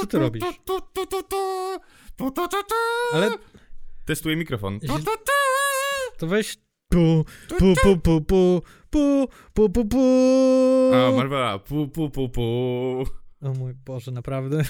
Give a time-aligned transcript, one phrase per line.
[0.00, 0.44] Co ty robisz?
[3.12, 3.30] Ale
[4.04, 4.80] Testuję mikrofon.
[6.18, 6.56] to weź
[6.88, 7.24] pu,
[7.58, 10.00] pu, pu, pu, pu, pu, pu, pu, pu.
[10.94, 12.42] A, Marvela, pu, pu, pu, pu.
[13.42, 14.62] O mój Boże, naprawdę.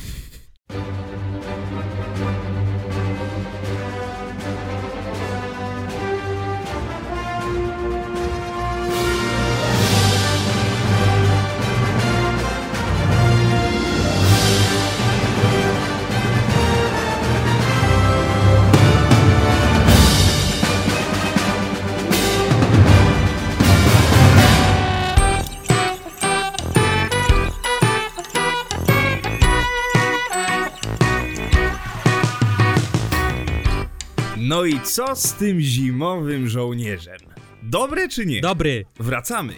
[34.43, 37.19] No i co z tym zimowym żołnierzem?
[37.63, 38.41] Dobre czy nie?
[38.41, 38.85] Dobry.
[39.01, 39.55] Wracamy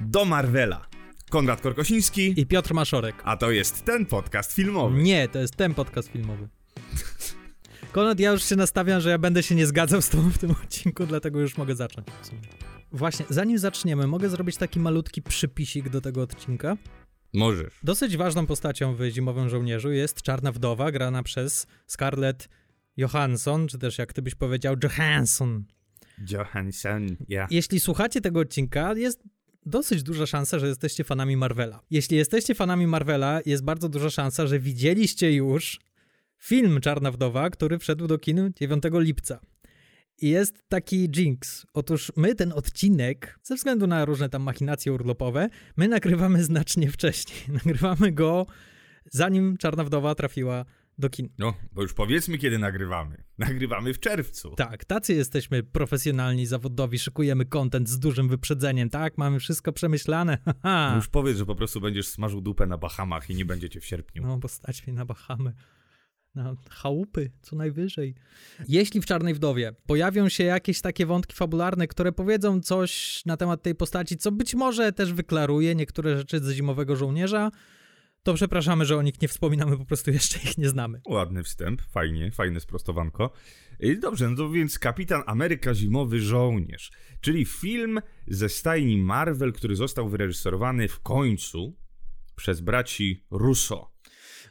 [0.00, 0.86] do Marvela.
[1.30, 3.14] Konrad Korkosiński, I Piotr Maszorek.
[3.24, 5.02] a to jest ten podcast filmowy.
[5.02, 6.48] Nie, to jest ten podcast filmowy.
[7.92, 10.50] Konrad, ja już się nastawiam, że ja będę się nie zgadzał z tobą w tym
[10.50, 12.06] odcinku, dlatego już mogę zacząć.
[12.22, 12.40] w sumie.
[12.92, 16.76] Właśnie, zanim zaczniemy, mogę zrobić taki malutki przypisik do tego odcinka.
[17.34, 17.72] Możesz.
[17.82, 22.48] Dosyć ważną postacią w Zimowym Żołnierzu jest Czarna Wdowa, grana przez Scarlett
[22.96, 25.64] Johansson, czy też jak ty byś powiedział, Johansson.
[26.30, 27.46] Johansson, ja.
[27.50, 29.22] Jeśli słuchacie tego odcinka, jest
[29.66, 31.80] dosyć duża szansa, że jesteście fanami Marvela.
[31.90, 35.80] Jeśli jesteście fanami Marvela, jest bardzo duża szansa, że widzieliście już
[36.38, 39.40] film Czarna Wdowa, który wszedł do kin 9 lipca.
[40.18, 41.66] I jest taki jinx.
[41.72, 47.38] Otóż my ten odcinek, ze względu na różne tam machinacje urlopowe, my nagrywamy znacznie wcześniej.
[47.64, 48.46] Nagrywamy go
[49.10, 50.64] zanim Czarna Wdowa trafiła
[50.98, 51.28] do kin.
[51.38, 53.24] No, bo już powiedzmy, kiedy nagrywamy.
[53.38, 54.50] Nagrywamy w czerwcu.
[54.50, 59.18] Tak, tacy jesteśmy profesjonalni, zawodowi, szykujemy content z dużym wyprzedzeniem, tak?
[59.18, 60.90] Mamy wszystko przemyślane, haha.
[60.90, 63.84] No już powiedz, że po prostu będziesz smażył dupę na Bahamach i nie będziecie w
[63.84, 64.22] sierpniu.
[64.26, 65.52] No, bo stać mnie na Bahamy.
[66.34, 68.14] Na chałupy, co najwyżej.
[68.68, 73.62] Jeśli w Czarnej Wdowie pojawią się jakieś takie wątki fabularne, które powiedzą coś na temat
[73.62, 77.50] tej postaci, co być może też wyklaruje niektóre rzeczy ze Zimowego Żołnierza,
[78.24, 81.00] to przepraszamy, że o nich nie wspominamy, po prostu jeszcze ich nie znamy.
[81.08, 83.30] Ładny wstęp, fajnie, fajne sprostowanko.
[83.80, 89.76] I Dobrze, no to więc Kapitan Ameryka Zimowy Żołnierz, czyli film ze stajni Marvel, który
[89.76, 91.76] został wyreżyserowany w końcu
[92.36, 93.93] przez braci Russo.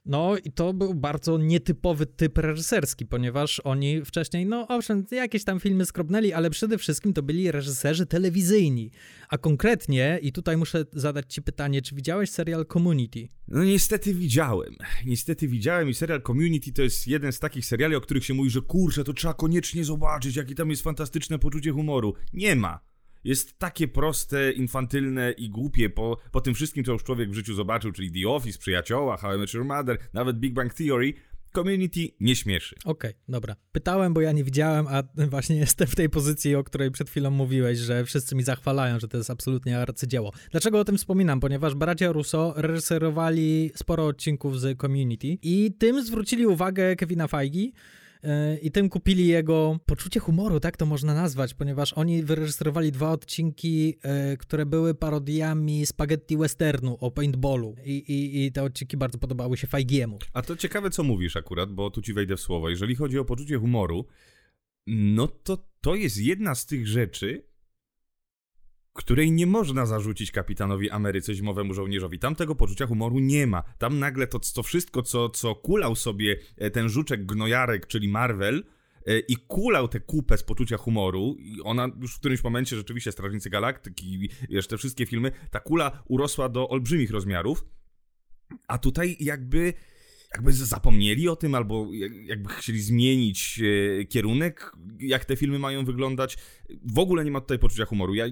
[0.05, 5.59] No i to był bardzo nietypowy typ reżyserski, ponieważ oni wcześniej, no owszem, jakieś tam
[5.59, 8.91] filmy skrobnęli, ale przede wszystkim to byli reżyserzy telewizyjni.
[9.29, 13.27] A konkretnie, i tutaj muszę zadać ci pytanie, czy widziałeś serial Community?
[13.47, 14.75] No niestety widziałem.
[15.05, 18.49] Niestety widziałem i serial Community to jest jeden z takich seriali, o których się mówi,
[18.49, 22.13] że kurczę, to trzeba koniecznie zobaczyć, jakie tam jest fantastyczne poczucie humoru.
[22.33, 22.92] Nie ma.
[23.23, 27.53] Jest takie proste, infantylne i głupie po, po tym wszystkim, co już człowiek w życiu
[27.53, 31.13] zobaczył, czyli The Office, Przyjacioła, How I Met Your Mother, nawet Big Bang Theory.
[31.55, 32.75] Community nie śmieszy.
[32.85, 33.55] Okej, dobra.
[33.71, 37.31] Pytałem, bo ja nie widziałem, a właśnie jestem w tej pozycji, o której przed chwilą
[37.31, 40.31] mówiłeś, że wszyscy mi zachwalają, że to jest absolutnie arcydzieło.
[40.51, 41.39] Dlaczego o tym wspominam?
[41.39, 47.71] Ponieważ bracia Russo reżyserowali sporo odcinków z Community i tym zwrócili uwagę Kevina Feige,
[48.61, 53.87] i tym kupili jego poczucie humoru, tak to można nazwać, ponieważ oni wyreżyserowali dwa odcinki,
[53.87, 59.57] yy, które były parodiami spaghetti westernu o paintballu i, i, i te odcinki bardzo podobały
[59.57, 60.19] się Feigiemu.
[60.33, 62.69] A to ciekawe, co mówisz akurat, bo tu ci wejdę w słowo.
[62.69, 64.05] Jeżeli chodzi o poczucie humoru,
[64.87, 67.43] no to to jest jedna z tych rzeczy,
[68.93, 72.19] której nie można zarzucić kapitanowi Ameryce zimowemu żołnierzowi.
[72.19, 73.63] Tam tego poczucia humoru nie ma.
[73.77, 78.63] Tam nagle to, to wszystko, co, co kulał sobie e, ten żuczek gnojarek, czyli Marvel,
[79.05, 83.11] e, i kulał tę kupę z poczucia humoru, i ona już w którymś momencie rzeczywiście
[83.11, 87.65] Strażnicy Galaktyki, wiesz, te wszystkie filmy, ta kula urosła do olbrzymich rozmiarów,
[88.67, 89.73] a tutaj jakby
[90.33, 93.61] jakby zapomnieli o tym, albo jak- jakby chcieli zmienić
[94.01, 96.37] e, kierunek, jak te filmy mają wyglądać.
[96.85, 98.13] W ogóle nie ma tutaj poczucia humoru.
[98.15, 98.25] Ja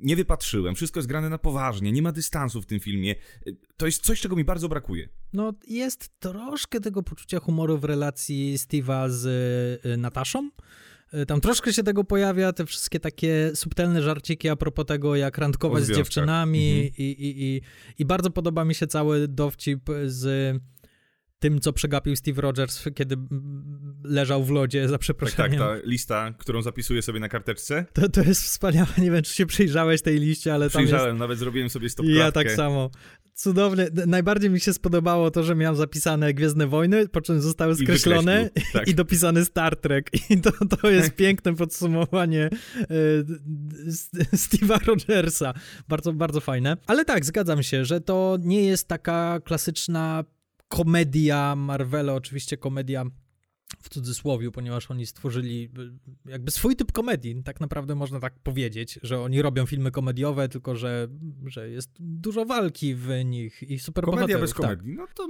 [0.00, 0.74] nie wypatrzyłem.
[0.74, 1.92] Wszystko jest grane na poważnie.
[1.92, 3.14] Nie ma dystansu w tym filmie.
[3.46, 5.08] E, To jest coś, czego mi bardzo brakuje.
[5.32, 9.26] No, jest troszkę tego poczucia humoru w relacji Steve'a z
[9.86, 10.50] y, Nataszą.
[11.26, 15.84] Tam troszkę się tego pojawia, te wszystkie takie subtelne żarciki a propos tego, jak randkować
[15.84, 16.92] z dziewczynami Mhm.
[16.98, 17.60] i, i, i,
[17.98, 20.56] i bardzo podoba mi się cały dowcip z
[21.38, 23.16] tym, co przegapił Steve Rogers, kiedy
[24.04, 25.58] leżał w lodzie, za Tak, tak, przeproszeniem.
[25.58, 27.86] ta lista, którą zapisuję sobie na karteczce.
[27.92, 31.18] To, to jest wspaniałe, nie wiem, czy się przyjrzałeś tej liście, ale tam jest Przyjrzałem,
[31.18, 32.18] nawet zrobiłem sobie stopklatkę.
[32.24, 32.90] ja tak samo.
[33.34, 33.86] Cudownie.
[34.06, 38.60] Najbardziej mi się spodobało to, że miałem zapisane Gwiezdne Wojny, po czym zostały skreślone i,
[38.72, 38.88] tak.
[38.88, 40.10] i dopisany Star Trek.
[40.30, 42.50] I to, to jest piękne podsumowanie
[42.80, 42.86] e,
[44.36, 45.54] Steve'a Rogersa.
[45.88, 46.76] Bardzo, bardzo fajne.
[46.86, 50.24] Ale tak, zgadzam się, że to nie jest taka klasyczna
[50.68, 53.04] komedia Marvela, oczywiście komedia
[53.82, 55.70] w cudzysłowie, ponieważ oni stworzyli
[56.26, 60.48] y, jakby swój typ komedii, tak naprawdę można tak powiedzieć, że oni robią filmy komediowe,
[60.48, 61.08] tylko że,
[61.46, 64.60] że jest dużo walki w nich i super Komedia bez tak.
[64.60, 65.28] komedii, no to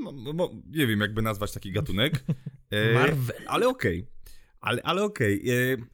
[0.67, 2.25] nie wiem jakby nazwać taki gatunek.
[2.71, 3.37] E, Marvel.
[3.47, 4.35] Ale okej, okay.
[4.61, 5.43] ale, ale okej.
[5.43, 5.87] Okay.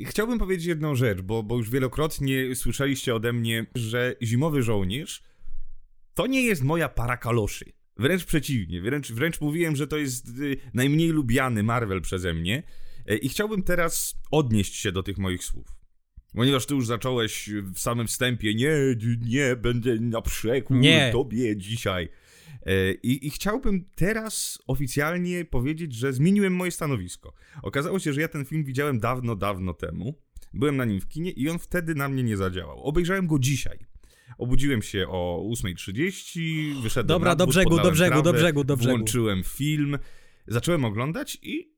[0.00, 5.22] E, chciałbym powiedzieć jedną rzecz, bo, bo już wielokrotnie słyszeliście ode mnie, że Zimowy Żołnierz
[6.14, 7.72] to nie jest moja para kaloszy.
[7.96, 12.62] Wręcz przeciwnie, wręcz, wręcz mówiłem, że to jest y, najmniej lubiany Marvel przeze mnie.
[13.06, 15.66] E, I chciałbym teraz odnieść się do tych moich słów.
[16.34, 18.72] Ponieważ ty już zacząłeś w samym wstępie, nie,
[19.20, 21.10] nie, będę na przekór nie.
[21.12, 22.08] tobie dzisiaj.
[22.66, 27.32] E, I, I, chciałbym teraz oficjalnie powiedzieć, że zmieniłem moje stanowisko.
[27.62, 30.14] Okazało się, że ja ten film widziałem dawno, dawno temu.
[30.54, 32.82] Byłem na nim w kinie i on wtedy na mnie nie zadziałał.
[32.82, 33.78] Obejrzałem go dzisiaj.
[34.38, 38.76] Obudziłem się o 8.30, wyszedłem Dobra, na do brzegu, do brzegu, trawę, do brzegu, do
[38.76, 38.96] brzegu.
[38.96, 39.98] Włączyłem film,
[40.46, 41.74] zacząłem oglądać i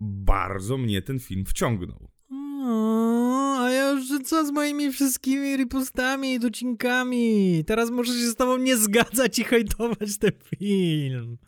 [0.00, 2.10] bardzo mnie ten film wciągnął.
[2.32, 7.64] O, a ja już co z moimi wszystkimi ripostami i docinkami?
[7.66, 11.38] Teraz muszę się z tobą nie zgadzać i hejtować ten film.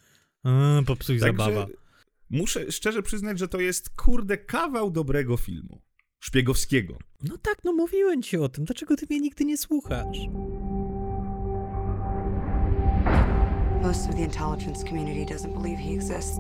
[0.44, 1.66] A, popsuj Także zabawa.
[2.30, 5.81] Muszę szczerze przyznać, że to jest kurde kawał dobrego filmu.
[6.22, 6.94] Szpiegowskiego.
[7.22, 8.64] No tak, no mówiłem ci o tym.
[8.64, 10.18] Dlaczego ty mnie nigdy nie słuchasz?
[13.82, 16.36] Most of the intelligence community doesn't believe he exists.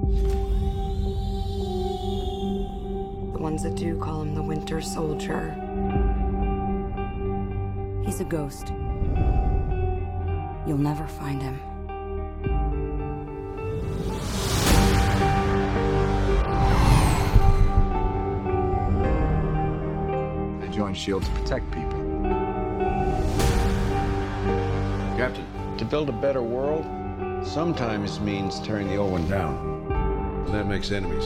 [3.32, 5.54] The ones that do call him the Winter Soldier.
[8.06, 8.72] He's a ghost.
[10.66, 11.58] You'll never find him.
[20.72, 21.26] Joined S.H.I.E.L.D.
[21.26, 22.00] to protect people.
[25.16, 25.46] Captain,
[25.76, 26.84] to build a better world,
[27.46, 29.54] sometimes means tearing the old one down.
[30.46, 31.24] And that makes enemies.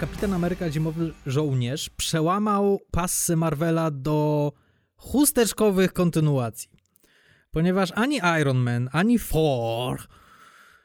[0.00, 4.52] Kapitan Ameryka Zimowy Żołnierz przełamał pasy Marvela do
[4.96, 6.70] chusteczkowych kontynuacji.
[7.50, 10.08] Ponieważ ani Iron Man, ani Thor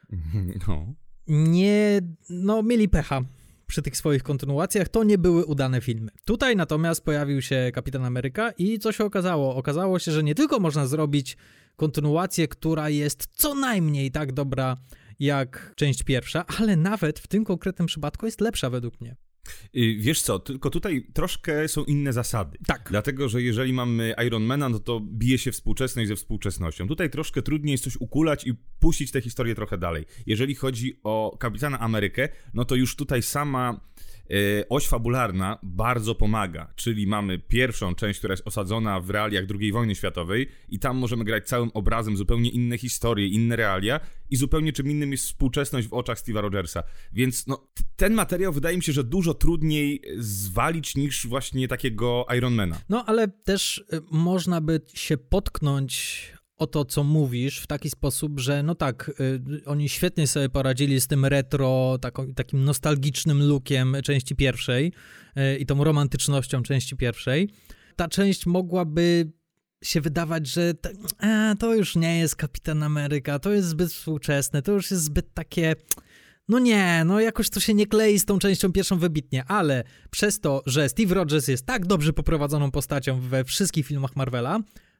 [0.67, 0.94] No.
[1.27, 3.21] Nie, no mieli pecha
[3.67, 6.11] przy tych swoich kontynuacjach, to nie były udane filmy.
[6.25, 9.56] Tutaj natomiast pojawił się Kapitan Ameryka i co się okazało?
[9.56, 11.38] Okazało się, że nie tylko można zrobić
[11.75, 14.77] kontynuację, która jest co najmniej tak dobra
[15.19, 19.15] jak część pierwsza, ale nawet w tym konkretnym przypadku jest lepsza według mnie.
[19.75, 22.57] Y, wiesz co, tylko tutaj troszkę są inne zasady.
[22.68, 22.88] Tak.
[22.89, 26.88] Dlatego, że jeżeli mamy Ironmana, no to bije się współczesność ze współczesnością.
[26.88, 30.06] Tutaj troszkę trudniej jest coś ukulać i puścić tę historię trochę dalej.
[30.25, 33.89] Jeżeli chodzi o Kapitana Amerykę, no to już tutaj sama
[34.69, 39.95] oś fabularna bardzo pomaga, czyli mamy pierwszą część, która jest osadzona w realiach II wojny
[39.95, 43.99] światowej i tam możemy grać całym obrazem zupełnie inne historie, inne realia
[44.29, 46.83] i zupełnie czym innym jest współczesność w oczach Steve'a Rogersa.
[47.13, 52.81] Więc no, ten materiał wydaje mi się, że dużo trudniej zwalić niż właśnie takiego Ironmana.
[52.89, 58.39] No, ale też y, można by się potknąć o to, co mówisz w taki sposób,
[58.39, 63.95] że no tak, y, oni świetnie sobie poradzili z tym retro, taką, takim nostalgicznym lookiem
[64.04, 64.94] części pierwszej
[65.37, 67.49] y, i tą romantycznością części pierwszej.
[67.95, 69.31] Ta część mogłaby
[69.83, 74.61] się wydawać, że to, a, to już nie jest Kapitan Ameryka, to jest zbyt współczesne,
[74.61, 75.75] to już jest zbyt takie...
[76.47, 80.39] No nie, no jakoś to się nie klei z tą częścią pierwszą wybitnie, ale przez
[80.39, 84.59] to, że Steve Rogers jest tak dobrze poprowadzoną postacią we wszystkich filmach Marvela,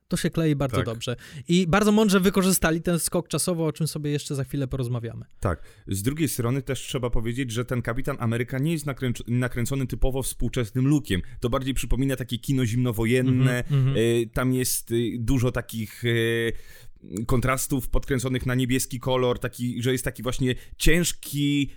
[0.10, 0.86] to się klei bardzo tak.
[0.86, 1.16] dobrze.
[1.48, 5.26] I bardzo mądrze wykorzystali ten skok czasowo, o czym sobie jeszcze za chwilę porozmawiamy.
[5.40, 5.64] Tak.
[5.88, 10.24] Z drugiej strony też trzeba powiedzieć, że ten Kapitan Ameryka nie jest nakręc nakręcony typowo
[10.24, 11.22] współczesnym lookiem.
[11.40, 13.64] To bardziej przypomina takie kino zimnowojenne.
[13.72, 14.30] Mm -hmm.
[14.34, 16.54] tam jest y, dużo takich y,
[17.28, 21.70] kontrastów podkręconych na niebieski kolor, taki, że jest taki właśnie ciężki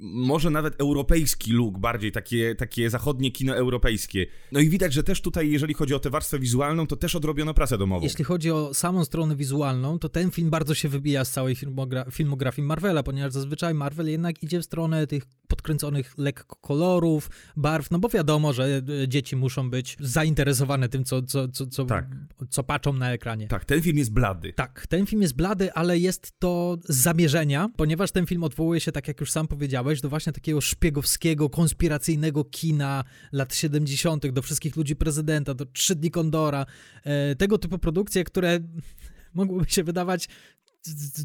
[0.00, 4.26] może nawet europejski look, bardziej takie, takie zachodnie kino europejskie.
[4.52, 7.54] No i widać, że też tutaj, jeżeli chodzi o tę warstwę wizualną, to też odrobiono
[7.54, 8.04] pracę domową.
[8.04, 12.04] Jeśli chodzi o samą stronę wizualną, to ten film bardzo się wybija z całej filmogra
[12.10, 17.98] filmografii Marvela, ponieważ zazwyczaj Marvel jednak idzie w stronę tych podkręconych lekko kolorów, barw, no
[17.98, 22.06] bo wiadomo, że e, dzieci muszą być zainteresowane tym, co, co, co, co, tak.
[22.50, 23.48] co patrzą na ekranie.
[23.48, 24.52] Tak, ten film jest blady.
[24.52, 28.92] Tak, ten film jest blady, ale jest to z zamierzenia, ponieważ ten film odwołuje się,
[28.92, 34.42] tak jak już sam powiedziałem, nawiązałeś do właśnie takiego szpiegowskiego, konspiracyjnego kina lat 70., do
[34.42, 36.66] wszystkich ludzi prezydenta, do Trzy Dni Kondora,
[37.04, 38.58] e, tego typu produkcje, które
[39.34, 40.28] mogłyby się wydawać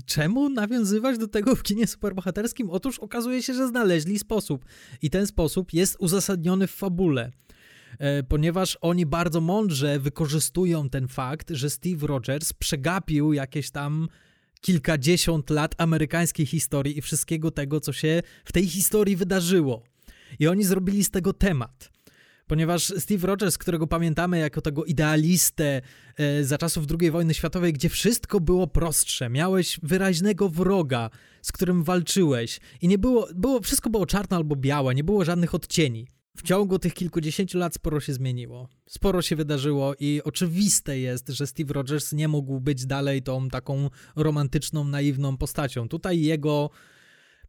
[0.05, 2.69] czemu nawiązywać do tego w kinie superbohaterskim?
[2.69, 4.65] Otóż okazuje się, że znaleźli sposób
[5.01, 7.31] i ten sposób jest uzasadniony w fabule.
[7.99, 14.07] E, ponieważ oni bardzo mądrze wykorzystują ten fakt, że Steve Rogers przegapił jakieś tam
[14.61, 19.83] kilkadziesiąt lat amerykańskiej historii i wszystkiego tego, co się w tej historii wydarzyło.
[20.39, 21.91] I oni zrobili z tego temat
[22.51, 25.81] ponieważ Steve Rogers, którego pamiętamy jako tego idealistę
[26.17, 31.09] e, za czasów II wojny światowej, gdzie wszystko było prostsze, miałeś wyraźnego wroga,
[31.41, 35.55] z którym walczyłeś i nie było, było wszystko było czarne albo białe, nie było żadnych
[35.55, 36.07] odcieni.
[36.37, 38.69] W ciągu tych kilkudziesięciu lat sporo się zmieniło.
[38.89, 43.89] Sporo się wydarzyło i oczywiste jest, że Steve Rogers nie mógł być dalej tą taką
[44.15, 45.89] romantyczną, naiwną postacią.
[45.89, 46.69] Tutaj jego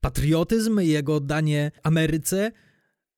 [0.01, 2.53] patriotyzm, jego oddanie Ameryce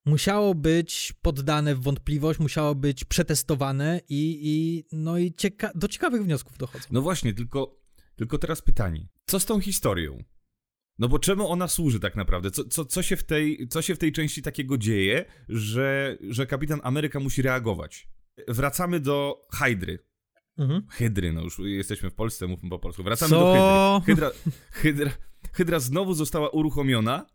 [0.07, 6.25] musiało być poddane w wątpliwość, musiało być przetestowane i, i no i cieka do ciekawych
[6.25, 6.85] wniosków dochodzą.
[6.91, 7.81] No właśnie, tylko,
[8.17, 9.09] tylko teraz pytanie.
[9.27, 10.25] Co z tą historią?
[10.99, 12.51] No bo czemu ona służy tak naprawdę?
[12.51, 16.47] Co, co, co, się, w tej, co się w tej części takiego dzieje, że, że
[16.47, 18.09] kapitan Ameryka musi reagować?
[18.49, 19.99] Wracamy do Hydry.
[20.59, 20.87] Mhm.
[20.91, 23.03] Hydry, no już jesteśmy w Polsce, mówmy po polsku.
[23.03, 23.41] Wracamy co?
[23.41, 24.15] do Hydry.
[24.15, 24.31] Hydra,
[24.83, 25.11] Hydra,
[25.53, 27.27] Hydra znowu została uruchomiona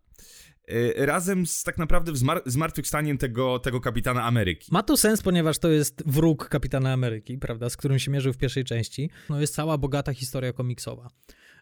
[0.69, 4.71] E, razem z tak naprawdę zmar zmartwychwstaniem tego, tego kapitana Ameryki.
[4.71, 8.37] Ma to sens, ponieważ to jest wróg kapitana Ameryki, prawda, z którym się mierzył w
[8.37, 9.09] pierwszej części.
[9.29, 11.09] No jest cała bogata historia komiksowa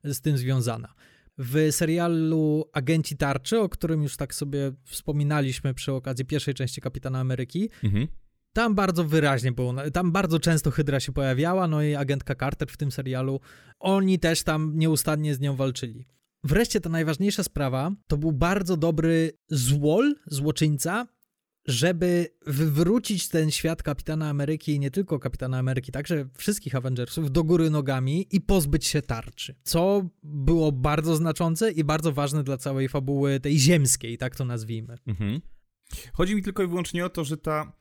[0.04, 0.94] z tym związana.
[1.38, 7.20] W serialu Agenci Tarczy, o którym już tak sobie wspominaliśmy przy okazji pierwszej części Kapitana
[7.20, 8.08] Ameryki, mhm.
[8.54, 12.78] Tam bardzo wyraźnie było, tam bardzo często Hydra się pojawiała, no i agentka Carter w
[12.78, 13.40] tym serialu.
[13.80, 16.08] Oni też tam nieustannie z nią walczyli.
[16.44, 21.08] Wreszcie ta najważniejsza sprawa to był bardzo dobry złol, złoczyńca,
[21.68, 27.44] żeby wywrócić ten świat Kapitana Ameryki i nie tylko Kapitana Ameryki, także wszystkich Avengersów do
[27.44, 29.56] góry nogami i pozbyć się tarczy.
[29.64, 34.98] Co było bardzo znaczące i bardzo ważne dla całej fabuły tej ziemskiej, tak to nazwijmy.
[35.08, 35.42] Mhm.
[36.14, 37.78] Chodzi mi tylko i wyłącznie o to, że ta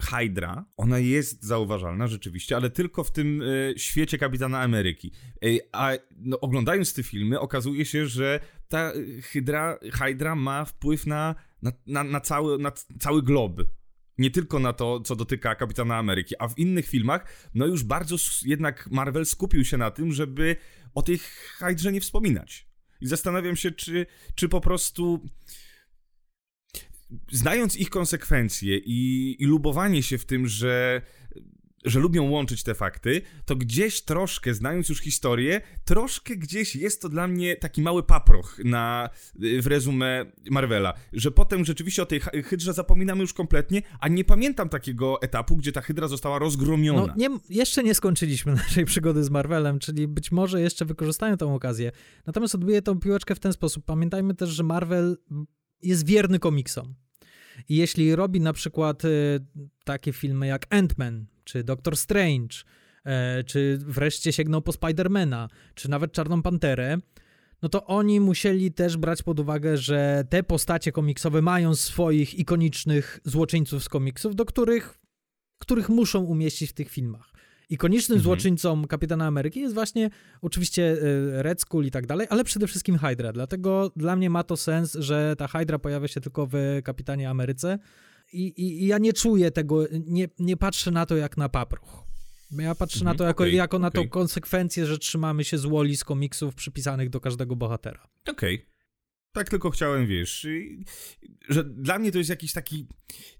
[0.00, 5.12] Hydra, ona jest zauważalna rzeczywiście, ale tylko w tym e, świecie Kapitana Ameryki.
[5.44, 11.34] E, a no, oglądając te filmy okazuje się, że ta Hydra, Hydra ma wpływ na,
[11.62, 13.60] na, na, na, cały, na cały glob.
[14.18, 18.16] Nie tylko na to, co dotyka Kapitana Ameryki, a w innych filmach, no już bardzo
[18.44, 20.56] jednak Marvel skupił się na tym, żeby
[20.94, 21.18] o tej
[21.58, 22.68] Hydrze nie wspominać.
[23.00, 25.26] I zastanawiam się, czy, czy po prostu
[27.32, 31.02] znając ich konsekwencje i, i lubowanie się w tym, że
[31.88, 37.08] że lubią łączyć te fakty, to gdzieś troszkę, znając już historię, troszkę gdzieś jest to
[37.08, 39.10] dla mnie taki mały paproch na,
[39.62, 44.68] w rezumie Marvela, że potem rzeczywiście o tej hydrze zapominamy już kompletnie, a nie pamiętam
[44.68, 47.06] takiego etapu, gdzie ta hydra została rozgromiona.
[47.06, 51.46] No, nie, jeszcze nie skończyliśmy naszej przygody z Marvelem, czyli być może jeszcze wykorzystają tę
[51.54, 51.92] okazję.
[52.26, 53.84] Natomiast odbiję tą piłeczkę w ten sposób.
[53.84, 55.16] Pamiętajmy też, że Marvel
[55.82, 56.94] jest wierny komiksom.
[57.68, 59.40] I jeśli robi na przykład y,
[59.84, 62.56] takie filmy jak Ant-Man, czy Doctor Strange,
[63.04, 66.98] e, czy wreszcie sięgnął po Spidermana, czy nawet Czarną Panterę,
[67.62, 73.20] no to oni musieli też brać pod uwagę, że te postacie komiksowe mają swoich ikonicznych
[73.24, 74.98] złoczyńców z komiksów, do których,
[75.58, 77.32] których muszą umieścić w tych filmach.
[77.70, 78.24] Ikonicznym mhm.
[78.24, 80.10] złoczyńcą Kapitana Ameryki jest właśnie
[80.42, 80.96] oczywiście
[81.36, 83.32] e, Red Skull i tak dalej, ale przede wszystkim Hydra.
[83.32, 87.78] Dlatego dla mnie ma to sens, że ta Hydra pojawia się tylko w Kapitanie Ameryce
[88.32, 92.08] i, i, ja nie czuję tego, nie, nie patrzę na to jak na papruch.
[92.50, 93.82] Ja patrzę mhm, na to jako, okay, jako okay.
[93.82, 98.08] na tą konsekwencję, że trzymamy się z woli z komiksów przypisanych do każdego bohatera.
[98.28, 98.54] Okej.
[98.54, 98.77] Okay.
[99.32, 100.46] Tak tylko chciałem, wiesz,
[101.48, 102.86] że dla mnie to jest jakiś taki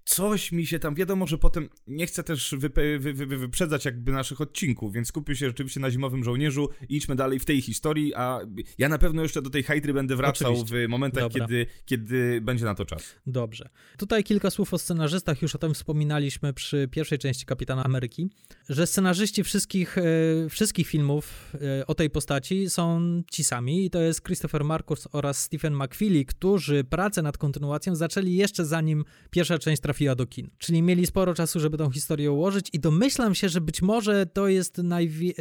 [0.09, 3.85] coś mi się tam, wiadomo, że potem nie chcę też wype, wy, wy, wy, wyprzedzać
[3.85, 7.61] jakby naszych odcinków, więc skupię się rzeczywiście na Zimowym Żołnierzu i idźmy dalej w tej
[7.61, 8.39] historii, a
[8.77, 10.87] ja na pewno jeszcze do tej Hydry będę wracał Oczywiście.
[10.87, 13.15] w momentach, kiedy, kiedy będzie na to czas.
[13.27, 13.69] Dobrze.
[13.97, 18.29] Tutaj kilka słów o scenarzystach, już o tym wspominaliśmy przy pierwszej części Kapitana Ameryki,
[18.69, 20.01] że scenarzyści wszystkich, e,
[20.49, 25.43] wszystkich filmów e, o tej postaci są ci sami i to jest Christopher Marcus oraz
[25.43, 30.49] Stephen McFeely, którzy pracę nad kontynuacją zaczęli jeszcze zanim pierwsza część trafiła do kin.
[30.57, 34.47] Czyli mieli sporo czasu, żeby tą historię ułożyć i domyślam się, że być może to
[34.47, 35.33] jest najwi-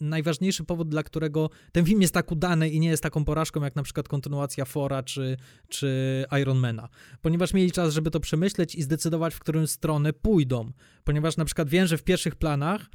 [0.00, 3.76] najważniejszy powód, dla którego ten film jest tak udany i nie jest taką porażką, jak
[3.76, 5.36] na przykład kontynuacja Fora czy,
[5.68, 6.88] czy Ironmana.
[7.20, 10.72] Ponieważ mieli czas, żeby to przemyśleć i zdecydować, w którą stronę pójdą.
[11.04, 12.86] Ponieważ na przykład wiem, że w pierwszych planach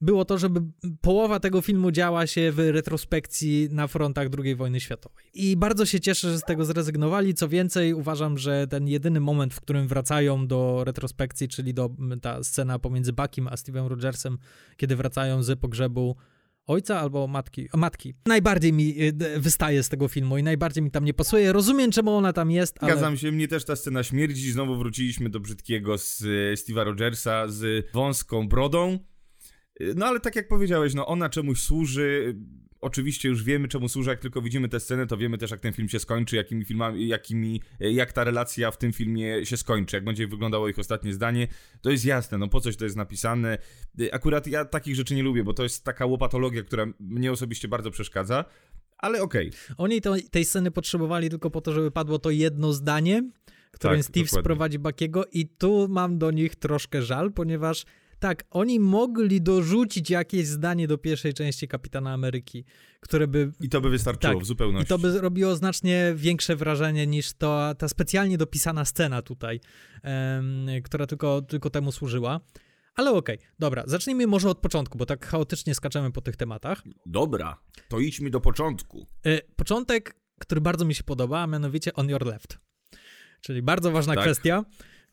[0.00, 0.60] było to, żeby
[1.00, 5.24] połowa tego filmu działa się w retrospekcji na frontach II wojny światowej.
[5.34, 7.34] I bardzo się cieszę, że z tego zrezygnowali.
[7.34, 11.90] Co więcej, uważam, że ten jedyny moment, w którym wracają do retrospekcji, czyli do
[12.22, 14.38] ta scena pomiędzy Buckiem a Steve'em Rogersem,
[14.76, 16.16] kiedy wracają z pogrzebu
[16.66, 18.14] ojca albo matki, matki.
[18.26, 21.52] Najbardziej mi y, wystaje z tego filmu i najbardziej mi tam nie pasuje.
[21.52, 22.92] Rozumiem, czemu ona tam jest, ale...
[22.92, 24.52] Zgadzam się, mnie też ta scena śmierdzi.
[24.52, 28.98] Znowu wróciliśmy do brzydkiego z y, Steve'a Rogersa z wąską brodą.
[29.96, 32.36] No ale tak jak powiedziałeś, no ona czemuś służy.
[32.80, 35.72] Oczywiście już wiemy, czemu służy, jak tylko widzimy tę scenę, to wiemy też, jak ten
[35.72, 40.04] film się skończy, jakimi filmami, jakimi, jak ta relacja w tym filmie się skończy, jak
[40.04, 41.48] będzie wyglądało ich ostatnie zdanie.
[41.80, 43.58] To jest jasne, no po coś to jest napisane.
[44.12, 47.90] Akurat ja takich rzeczy nie lubię, bo to jest taka łopatologia, która mnie osobiście bardzo
[47.90, 48.44] przeszkadza.
[48.98, 49.48] Ale okej.
[49.48, 49.76] Okay.
[49.76, 53.30] Oni to, tej sceny potrzebowali tylko po to, żeby padło to jedno zdanie,
[53.72, 54.42] którym tak, Steve dokładnie.
[54.42, 57.84] sprowadzi Bakiego i tu mam do nich troszkę żal, ponieważ
[58.18, 62.64] tak, oni mogli dorzucić jakieś zdanie do pierwszej części Kapitana Ameryki,
[63.00, 63.52] które by...
[63.60, 64.84] I to by wystarczyło tak, w zupełności.
[64.84, 69.60] I to by robiło znacznie większe wrażenie niż to, ta specjalnie dopisana scena tutaj,
[70.04, 72.40] um, która tylko, tylko temu służyła.
[72.94, 76.82] Ale okej, okay, dobra, zacznijmy może od początku, bo tak chaotycznie skaczemy po tych tematach.
[77.06, 79.06] Dobra, to idźmy do początku.
[79.26, 82.58] E, początek, który bardzo mi się podoba, a mianowicie On Your Left.
[83.40, 84.24] Czyli bardzo ważna tak.
[84.24, 84.64] kwestia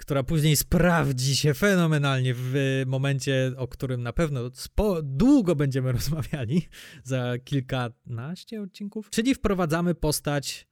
[0.03, 6.67] która później sprawdzi się fenomenalnie w momencie, o którym na pewno spo, długo będziemy rozmawiali,
[7.03, 9.09] za kilkanaście odcinków.
[9.09, 10.67] Czyli wprowadzamy postać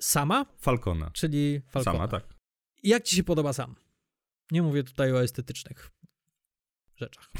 [0.00, 0.46] sama?
[0.58, 1.10] Falcona.
[1.10, 1.98] Czyli Falcona.
[1.98, 2.24] Sama, tak.
[2.82, 3.74] Jak ci się podoba sam?
[4.50, 5.90] Nie mówię tutaj o estetycznych
[6.96, 7.30] rzeczach.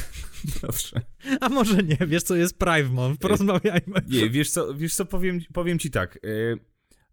[0.62, 1.00] Dobrze.
[1.40, 4.02] A może nie, wiesz co jest Prime porozmawiajmy.
[4.08, 6.18] Nie, wiesz co, wiesz co powiem, powiem ci tak.
[6.24, 6.58] Y,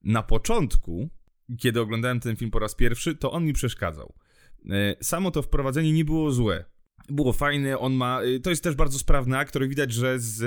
[0.04, 1.10] na początku
[1.60, 4.14] kiedy oglądałem ten film po raz pierwszy, to on mi przeszkadzał.
[4.70, 6.66] E, samo to wprowadzenie nie było złe.
[7.10, 8.22] Było fajne, on ma.
[8.22, 9.68] E, to jest też bardzo sprawny aktor.
[9.68, 10.42] Widać, że z,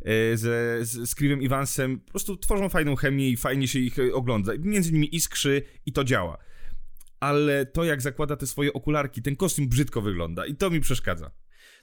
[0.00, 4.52] e, z, z Creevem Evansem po prostu tworzą fajną chemię i fajnie się ich ogląda.
[4.58, 6.38] Między nimi iskrzy i to działa.
[7.20, 11.30] Ale to, jak zakłada te swoje okularki, ten kostium brzydko wygląda i to mi przeszkadza.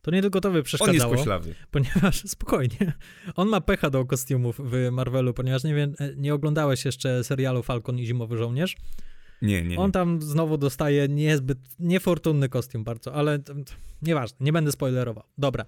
[0.01, 1.13] To nie tylko to by przeszkadzało.
[1.13, 1.59] On jest.
[1.71, 2.93] Ponieważ, spokojnie,
[3.35, 7.99] on ma pecha do kostiumów w Marvelu, ponieważ nie wiem, nie oglądałeś jeszcze serialu Falcon
[7.99, 8.75] i Zimowy Żołnierz.
[9.41, 9.77] Nie, nie, nie.
[9.77, 13.39] On tam znowu dostaje niezbyt, niefortunny kostium bardzo, ale
[14.01, 15.23] nieważne, nie będę spoilerował.
[15.37, 15.65] Dobra.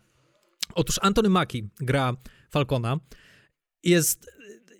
[0.75, 2.13] Otóż Anthony Mackie gra
[2.49, 2.99] Falcona.
[3.83, 4.31] Jest,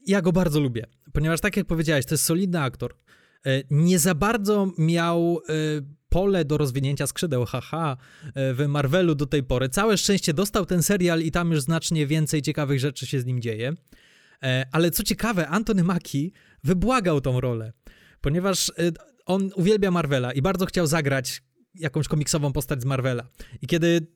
[0.08, 2.96] ja go bardzo lubię, ponieważ tak jak powiedziałeś, to jest solidny aktor.
[3.46, 5.54] E, nie za bardzo miał e,
[6.14, 7.98] pole do rozwinięcia skrzydeł, haha,
[8.36, 9.70] e, w Marvelu do tej pory.
[9.70, 13.42] Całe szczęście dostał ten serial i tam już znacznie więcej ciekawych rzeczy się z nim
[13.42, 13.74] dzieje.
[14.72, 16.30] Ale co ciekawe, Anthony Mackie
[16.64, 17.74] wybłagał tą rolę,
[18.22, 18.72] ponieważ
[19.26, 21.42] on uwielbia Marvela i bardzo chciał zagrać
[21.76, 23.24] jakąś komiksową postać z Marvela.
[23.62, 24.08] I kiedy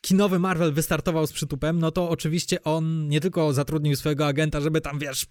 [0.00, 4.80] kinowy Marvel wystartował z przytupem, no to oczywiście on nie tylko zatrudnił swojego agenta, żeby
[4.80, 5.26] tam, wiesz,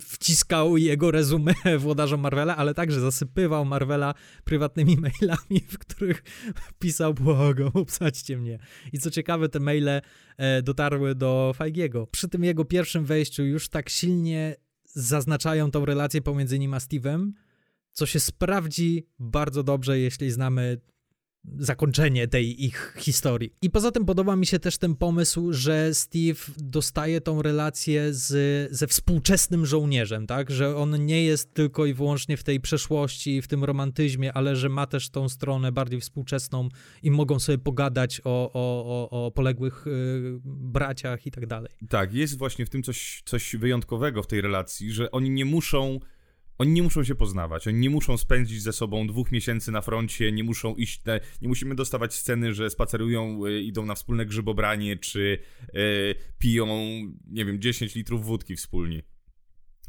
[0.00, 6.22] wciskał jego rezumy włodarzom Marvela, ale także zasypywał Marvela prywatnymi mailami, w których
[6.78, 8.58] pisał, błagam, obsadźcie mnie.
[8.92, 10.00] I co ciekawe, te maile
[10.36, 12.06] e, dotarły do Feigiego.
[12.06, 17.30] Przy tym jego pierwszym wejściu już tak silnie zaznaczają tą relację pomiędzy nim a Steve'em,
[17.92, 20.80] co się sprawdzi bardzo dobrze, jeśli znamy
[21.58, 23.52] zakończenie tej ich historii.
[23.62, 28.72] I poza tym podoba mi się też ten pomysł, że Steve dostaje tą relację z,
[28.72, 30.50] ze współczesnym żołnierzem, tak?
[30.50, 34.68] Że on nie jest tylko i wyłącznie w tej przeszłości, w tym romantyzmie, ale że
[34.68, 36.68] ma też tą stronę bardziej współczesną
[37.02, 41.72] i mogą sobie pogadać o, o, o, o poległych yy, braciach i tak dalej.
[41.88, 45.98] Tak, jest właśnie w tym coś, coś wyjątkowego w tej relacji, że oni nie muszą
[46.58, 50.32] oni nie muszą się poznawać, oni nie muszą spędzić ze sobą dwóch miesięcy na froncie,
[50.32, 54.96] nie muszą iść, te, nie musimy dostawać sceny, że spacerują, y, idą na wspólne grzybobranie,
[54.96, 55.38] czy
[55.74, 56.66] y, piją,
[57.26, 59.02] nie wiem, 10 litrów wódki wspólnie.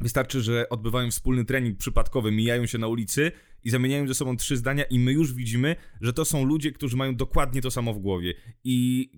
[0.00, 3.32] Wystarczy, że odbywają wspólny trening przypadkowy, mijają się na ulicy
[3.64, 6.96] i zamieniają ze sobą trzy zdania, i my już widzimy, że to są ludzie, którzy
[6.96, 8.34] mają dokładnie to samo w głowie.
[8.64, 9.10] I,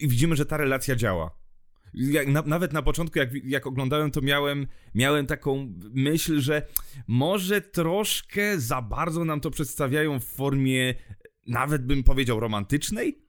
[0.00, 1.43] i widzimy, że ta relacja działa
[1.94, 6.62] jak, na, nawet na początku, jak, jak oglądałem, to miałem, miałem taką myśl, że
[7.08, 10.94] może troszkę za bardzo nam to przedstawiają w formie,
[11.46, 13.23] nawet bym powiedział, romantycznej.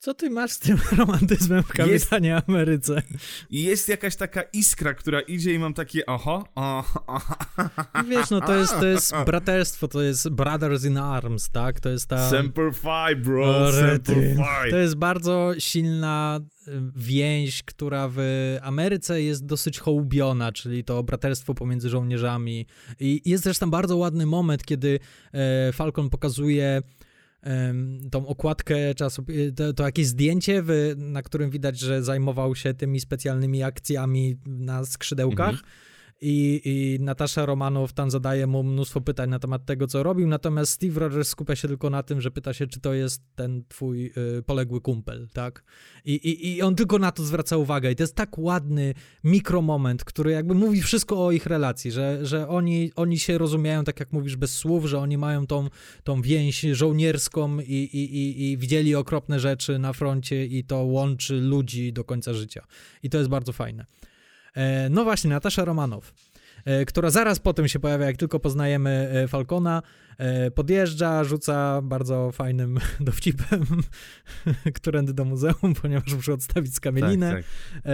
[0.00, 3.02] Co ty masz z tym romantyzmem w Kapitanie jest, Ameryce?
[3.50, 7.34] Jest jakaś taka iskra, która idzie i mam takie oho, oho, oho.
[8.08, 11.80] Wiesz, no to jest, to jest braterstwo, to jest Brothers in Arms, tak?
[11.80, 12.30] To jest ta...
[12.30, 14.70] Semper Fi, bro, Semper Fi.
[14.70, 18.18] To jest bardzo silna y, więź, która w
[18.62, 22.66] Ameryce jest dosyć hołubiona, czyli to braterstwo pomiędzy żołnierzami.
[23.00, 25.00] I jest zresztą bardzo ładny moment, kiedy
[25.32, 26.82] e, Falcon pokazuje
[28.10, 29.24] tą okładkę czasu,
[29.56, 34.84] to, to jakieś zdjęcie, w, na którym widać, że zajmował się tymi specjalnymi akcjami na
[34.84, 35.50] skrzydełkach.
[35.50, 35.87] Mhm
[36.20, 40.72] i, i Natasza Romanow tam zadaje mu mnóstwo pytań na temat tego, co robił, natomiast
[40.72, 44.12] Steve Rogers skupia się tylko na tym, że pyta się, czy to jest ten twój
[44.38, 45.64] y, poległy kumpel, tak?
[46.04, 50.04] I, i, I on tylko na to zwraca uwagę i to jest tak ładny mikromoment,
[50.04, 54.12] który jakby mówi wszystko o ich relacji, że, że oni, oni się rozumieją, tak jak
[54.12, 55.68] mówisz, bez słów, że oni mają tą,
[56.04, 61.40] tą więź żołnierską i, i, i, i widzieli okropne rzeczy na froncie i to łączy
[61.40, 62.66] ludzi do końca życia.
[63.02, 63.86] I to jest bardzo fajne.
[64.58, 66.14] E, no właśnie, Natasza Romanow,
[66.64, 69.82] e, która zaraz po tym się pojawia, jak tylko poznajemy e, Falcona,
[70.54, 73.64] podjeżdża, rzuca bardzo fajnym dowcipem,
[74.78, 77.32] którędy do muzeum, ponieważ muszę odstawić skamielinę.
[77.32, 77.92] Tak, tak.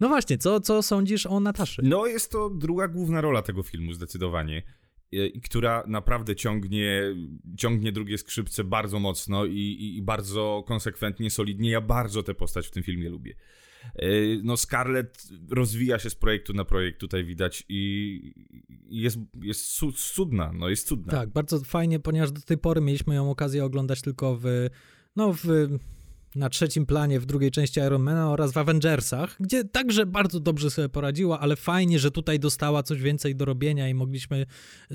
[0.00, 1.82] No właśnie, co, co sądzisz o Nataszy?
[1.84, 4.62] No jest to druga główna rola tego filmu, zdecydowanie
[5.44, 7.02] która naprawdę ciągnie,
[7.56, 11.70] ciągnie drugie skrzypce bardzo mocno i, i, bardzo konsekwentnie, solidnie.
[11.70, 13.34] Ja bardzo tę postać w tym filmie lubię.
[13.96, 14.08] E,
[14.42, 18.34] no Scarlett rozwija się z projektu na projekt, tutaj widać i
[18.88, 19.78] jest, jest
[20.14, 21.12] cudna, no jest cudna.
[21.12, 24.68] Tak, bardzo fajnie, ponieważ do tej pory mieliśmy ją okazję oglądać tylko w,
[25.16, 25.46] no w
[26.34, 30.88] na trzecim planie w drugiej części Ironmana oraz w Avengersach, gdzie także bardzo dobrze sobie
[30.88, 34.46] poradziła, ale fajnie, że tutaj dostała coś więcej do robienia i mogliśmy,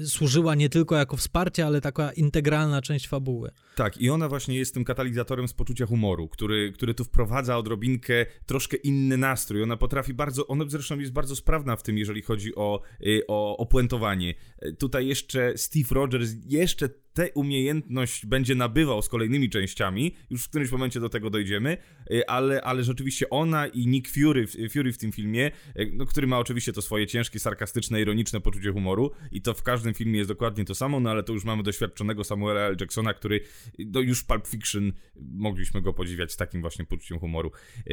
[0.05, 3.51] służyła nie tylko jako wsparcie, ale taka integralna część fabuły.
[3.75, 8.25] Tak, i ona właśnie jest tym katalizatorem z poczucia humoru, który, który tu wprowadza odrobinkę
[8.45, 9.63] troszkę inny nastrój.
[9.63, 13.57] Ona potrafi bardzo, ona zresztą jest bardzo sprawna w tym, jeżeli chodzi o, y, o
[13.57, 14.33] opuentowanie.
[14.79, 20.71] Tutaj jeszcze Steve Rogers jeszcze tę umiejętność będzie nabywał z kolejnymi częściami, już w którymś
[20.71, 21.77] momencie do tego dojdziemy,
[22.11, 26.27] y, ale, ale rzeczywiście ona i Nick Fury, Fury w tym filmie, y, no, który
[26.27, 30.29] ma oczywiście to swoje ciężkie, sarkastyczne, ironiczne poczucie humoru i to w każdym filmie jest
[30.29, 32.77] dokładnie to samo, no ale to już mamy doświadczonego Samuela L.
[32.79, 33.41] Jacksona, który
[33.79, 37.51] no już Pulp Fiction mogliśmy go podziwiać z takim właśnie poczuciem humoru,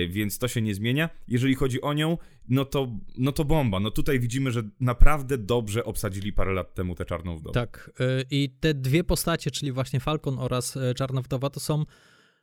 [0.09, 1.11] więc to się nie zmienia.
[1.29, 3.81] Jeżeli chodzi o nią, no to, no to bomba.
[3.81, 7.55] No tutaj widzimy, że naprawdę dobrze obsadzili parę lat temu tę Czarną Wdowę.
[7.55, 7.91] Tak
[8.31, 11.85] i te dwie postacie, czyli właśnie Falcon oraz e, Czarna Wdowa, to są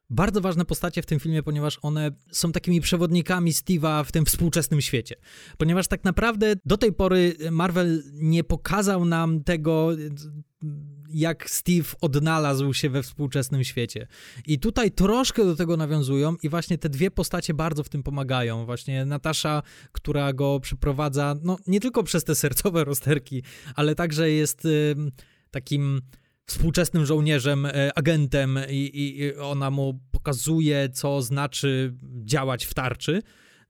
[0.10, 4.82] bardzo ważne postacie w tym filmie, ponieważ one są takimi przewodnikami Steve'a w tym współczesnym
[4.82, 5.16] świecie.
[5.58, 9.90] Ponieważ tak naprawdę do tej pory Marvel nie pokazał nam tego,
[11.10, 14.08] jak Steve odnalazł się we współczesnym świecie.
[14.48, 18.66] I tutaj troszkę do tego nawiązują i właśnie te dwie postacie bardzo w tym pomagają.
[18.66, 23.44] Właśnie Natasza, która go przyprowadza, no nie tylko przez te sercowe rozterki,
[23.76, 24.96] ale także jest y,
[25.52, 26.02] takim
[26.46, 31.96] współczesnym żołnierzem, e, agentem i, i ona mu pokazuje, co znaczy
[32.26, 33.22] działać w tarczy.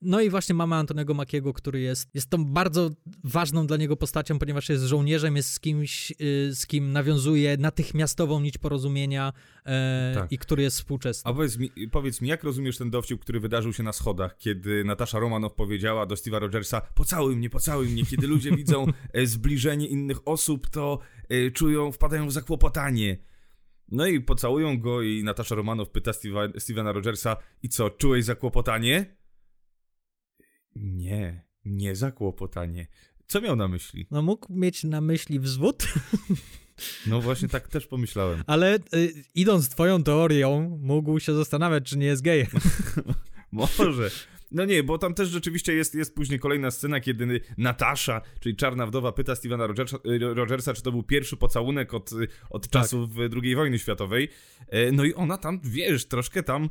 [0.01, 2.89] No i właśnie mamy Antonego Makiego, który jest, jest tą bardzo
[3.23, 8.41] ważną dla niego postacią, ponieważ jest żołnierzem, jest z kimś, y, z kim nawiązuje natychmiastową
[8.41, 9.33] nić porozumienia
[9.65, 10.31] e, tak.
[10.31, 11.31] i który jest współczesny.
[11.31, 14.83] A powiedz mi, powiedz mi, jak rozumiesz ten dowcip, który wydarzył się na schodach, kiedy
[14.83, 19.87] Natasza Romanow powiedziała do Steve'a Rogersa, pocałuj mnie, pocałuj mnie, kiedy ludzie widzą e, zbliżenie
[19.87, 23.17] innych osób, to e, czują, wpadają w zakłopotanie.
[23.91, 29.20] No i pocałują go i Natasza Romanow pyta Steve'a, Stevena Rogersa, i co, czułeś zakłopotanie?
[30.75, 32.87] Nie, nie zakłopotanie.
[33.27, 34.07] Co miał na myśli?
[34.11, 35.83] No mógł mieć na myśli wzwód.
[37.07, 38.43] No właśnie tak też pomyślałem.
[38.47, 42.47] Ale y, idąc twoją teorią, mógł się zastanawiać, czy nie jest gejem.
[43.51, 44.09] Może.
[44.51, 48.85] No nie, bo tam też rzeczywiście jest, jest później kolejna scena, kiedy Natasza, czyli czarna
[48.87, 52.09] wdowa, pyta Stevena Rogersa, Rogersa czy to był pierwszy pocałunek od,
[52.49, 52.71] od tak.
[52.71, 53.09] czasów
[53.43, 54.29] II wojny światowej.
[54.67, 56.69] E, no i ona tam, wiesz, troszkę tam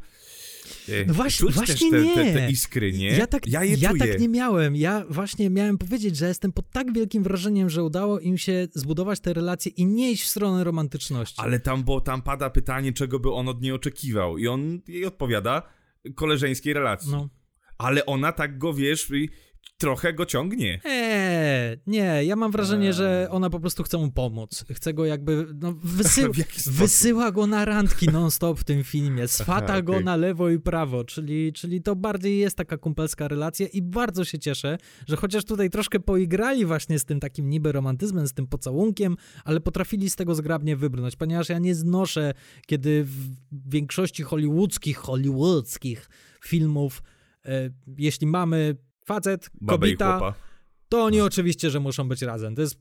[1.07, 2.15] no właśnie, Czuć właśnie te, nie.
[2.15, 3.11] Te, te, iskry, nie?
[3.11, 4.77] Ja tak, ja, ja tak nie miałem.
[4.77, 9.21] Ja właśnie miałem powiedzieć, że jestem pod tak wielkim wrażeniem, że udało im się zbudować
[9.21, 11.41] te relacje i nie iść w stronę romantyczności.
[11.41, 15.07] Ale tam, bo tam pada pytanie, czego by on od niej oczekiwał i on jej
[15.07, 15.63] odpowiada
[16.15, 17.11] koleżeńskiej relacji.
[17.11, 17.29] No.
[17.81, 19.09] Ale ona tak go, wiesz,
[19.81, 20.81] trochę go ciągnie.
[20.85, 22.93] Eee, nie, ja mam wrażenie, eee.
[22.93, 24.65] że ona po prostu chce mu pomóc.
[24.71, 26.33] Chce go jakby, no, wysył,
[26.67, 30.05] wysyła go na randki non-stop w tym filmie, swata Aha, go okay.
[30.05, 34.39] na lewo i prawo, czyli, czyli to bardziej jest taka kumpelska relacja i bardzo się
[34.39, 39.17] cieszę, że chociaż tutaj troszkę poigrali właśnie z tym takim niby romantyzmem, z tym pocałunkiem,
[39.45, 42.35] ale potrafili z tego zgrabnie wybrnąć, ponieważ ja nie znoszę,
[42.67, 43.29] kiedy w
[43.71, 46.11] większości hollywoodzkich, hollywoodzkich
[46.45, 47.03] filmów,
[47.99, 50.35] jeśli mamy facet, kobieta,
[50.89, 51.25] to oni no.
[51.25, 52.55] oczywiście, że muszą być razem.
[52.55, 52.81] To jest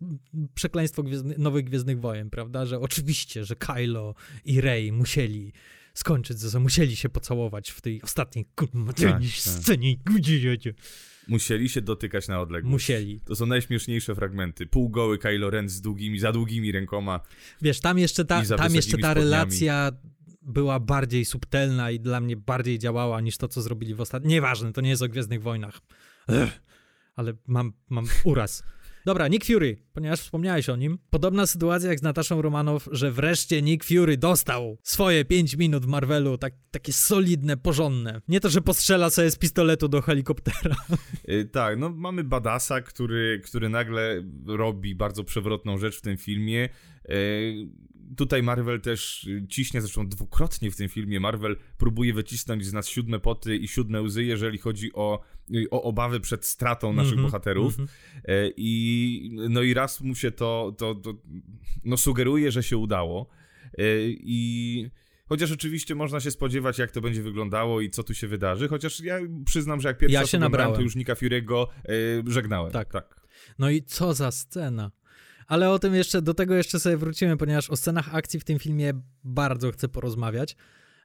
[0.54, 2.66] przekleństwo Gwiezdny, nowych Gwiezdnych Wojen, prawda?
[2.66, 5.54] Że oczywiście, że Kylo i Rey musieli
[5.94, 9.24] skończyć ze sobą, musieli się pocałować w tej ostatniej kurwa, tak, tak.
[9.24, 9.96] scenie.
[11.28, 12.72] Musieli się dotykać na odległość.
[12.72, 13.22] Musieli.
[13.22, 14.68] To są najśmieszniejsze fragmenty.
[14.68, 17.20] Półgoły Kylo Ren z długimi, za długimi rękoma.
[17.62, 19.22] Wiesz, tam jeszcze ta, tam jeszcze ta spodniami.
[19.22, 19.92] relacja
[20.50, 24.32] była bardziej subtelna i dla mnie bardziej działała niż to, co zrobili w ostatnim.
[24.32, 25.82] Nieważne, to nie jest o Gwiezdnych Wojnach.
[26.30, 26.62] Ech,
[27.16, 28.64] ale mam, mam uraz.
[29.06, 30.98] Dobra, Nick Fury, ponieważ wspomniałeś o nim.
[31.10, 35.88] Podobna sytuacja jak z Nataszą Romanow, że wreszcie Nick Fury dostał swoje 5 minut w
[35.88, 38.22] Marvelu, tak, takie solidne, porządne.
[38.28, 40.76] Nie to, że postrzela sobie z pistoletu do helikoptera.
[41.30, 46.70] Y, tak, no mamy Badasa, który, który nagle robi bardzo przewrotną rzecz w tym filmie.
[47.10, 47.68] Y,
[48.18, 52.88] Tutaj Marvel też y, ciśnie, zresztą dwukrotnie w tym filmie Marvel próbuje wycisnąć z nas
[52.88, 55.22] siódme poty i siódme łzy, jeżeli chodzi o,
[55.56, 57.80] y, o obawy przed stratą naszych Mhm, bohaterów.
[57.80, 57.88] mhm.
[58.26, 61.14] E, I, no i raz mu się to, to, to
[61.86, 63.30] no sugeruje, że się udało.
[63.78, 64.90] E, I
[65.26, 69.00] chociaż oczywiście można się spodziewać, jak to będzie wyglądało i co tu się wydarzy, chociaż
[69.00, 70.84] ja przyznam, że jak pierwszy Ja raz się oglądałem, to nabrałem.
[70.86, 71.68] już Nika Fury'ego
[72.28, 72.72] e, żegnałem.
[72.72, 72.92] Tak.
[72.92, 73.20] tak.
[73.60, 74.92] No i co za scena.
[75.50, 78.60] Ale o tym jeszcze, do tego jeszcze sobie wrócimy, ponieważ o scenach akcji w tym
[78.60, 80.52] filmie bardzo chcę porozmawiać.
[80.52, 80.56] E,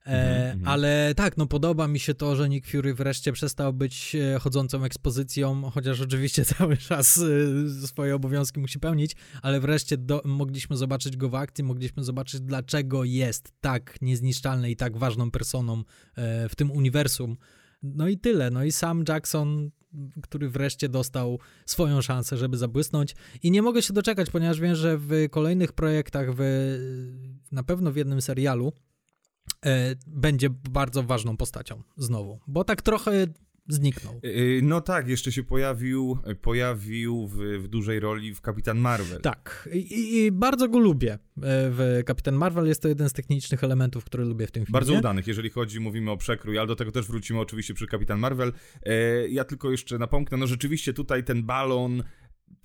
[0.07, 0.69] Mhm, mhm.
[0.69, 4.85] ale tak, no podoba mi się to, że Nick Fury wreszcie przestał być e, chodzącą
[4.85, 7.21] ekspozycją, chociaż oczywiście cały czas
[7.83, 12.41] e, swoje obowiązki musi pełnić, ale wreszcie do, mogliśmy zobaczyć go w akcji, mogliśmy zobaczyć
[12.41, 15.83] dlaczego jest tak niezniszczalny i tak ważną personą
[16.17, 17.37] e, w tym uniwersum.
[17.83, 18.51] No i tyle.
[18.51, 19.71] No i sam Jackson,
[20.23, 23.15] który wreszcie dostał swoją szansę, żeby zabłysnąć.
[23.43, 26.41] I nie mogę się doczekać, ponieważ wiem, że w kolejnych projektach, w,
[27.53, 28.73] na pewno w jednym serialu,
[29.67, 32.41] e, będzie bardzo ważną postacią znowu.
[32.47, 33.27] Bo tak trochę
[33.68, 34.14] zniknął.
[34.14, 34.29] E,
[34.62, 39.20] No tak, jeszcze się pojawił, pojawił w, w dużej roli w Kapitan Marvel.
[39.20, 39.68] Tak.
[39.72, 41.18] I, i- bardzo go lubię e,
[41.70, 42.66] w Kapitan Marvel.
[42.66, 44.72] Jest to jeden z technicznych elementów, który lubię w tym filmie.
[44.72, 48.18] Bardzo udanych, jeżeli chodzi, mówimy o przekrój, ale do tego też wrócimy oczywiście przy Kapitan
[48.18, 48.53] Marvel.
[48.83, 52.03] E, ja tylko jeszcze napomknę, no rzeczywiście tutaj ten balon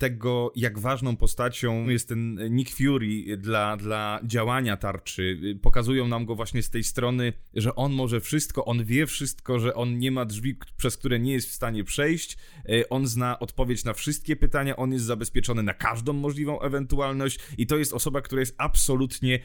[0.00, 5.40] tego, jak ważną postacią jest ten Nick Fury dla, dla działania tarczy.
[5.62, 9.74] Pokazują nam go właśnie z tej strony, że on może wszystko, on wie wszystko, że
[9.74, 12.36] on nie ma drzwi, przez które nie jest w stanie przejść.
[12.68, 17.66] E, On zna odpowiedź na wszystkie pytania, on jest zabezpieczony na każdą możliwą ewentualność i
[17.66, 19.40] to jest osoba, która jest absolutnie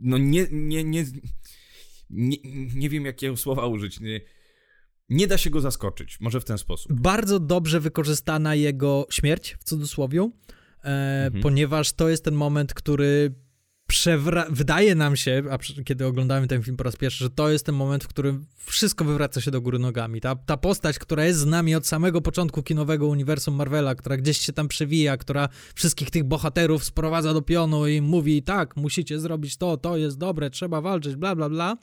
[0.00, 1.04] no nie, nie, nie,
[2.10, 2.36] nie,
[2.74, 4.00] nie wiem jakiego słowa użyć.
[4.00, 4.20] Nie,
[5.08, 6.92] nie da się go zaskoczyć, może w ten sposób.
[6.92, 10.30] Bardzo dobrze wykorzystana jego śmierć, w cudzysłowie,
[10.84, 11.42] e, Mhm.
[11.42, 13.34] ponieważ to jest ten moment, który
[13.92, 17.66] przewra- wydaje nam się, a kiedy oglądamy ten film po raz pierwszy, że to jest
[17.66, 20.20] ten moment, w którym wszystko wywraca się do góry nogami.
[20.20, 24.38] Ta, ta postać, która jest z nami od samego początku kinowego uniwersum Marvela, która gdzieś
[24.38, 29.56] się tam przewija, która wszystkich tych bohaterów sprowadza do pionu i mówi, tak, musicie zrobić
[29.56, 31.76] to, to jest dobre, trzeba walczyć, bla, bla, bla.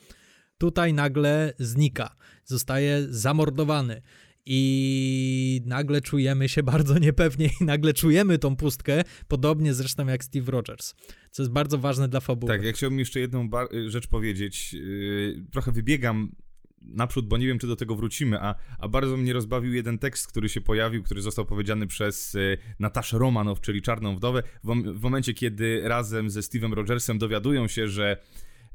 [0.57, 4.01] Tutaj nagle znika, zostaje zamordowany.
[4.47, 10.51] I nagle czujemy się bardzo niepewnie i nagle czujemy tą pustkę, podobnie zresztą jak Steve
[10.51, 10.95] Rogers,
[11.31, 12.53] co jest bardzo ważne dla fabuły.
[12.53, 13.49] Tak, ja chciałbym jeszcze jedną
[13.87, 14.73] rzecz powiedzieć.
[14.73, 16.31] Yy, trochę wybiegam
[16.87, 20.27] naprzód, bo nie wiem, czy do tego wrócimy, a, a bardzo mnie rozbawił jeden tekst,
[20.27, 24.67] który się pojawił, który został powiedziany przez y, Nataszę Romanow, czyli Czarną Wdowę, w,
[24.99, 28.17] w momencie, kiedy razem ze Steve'em Rogersem dowiadują się, że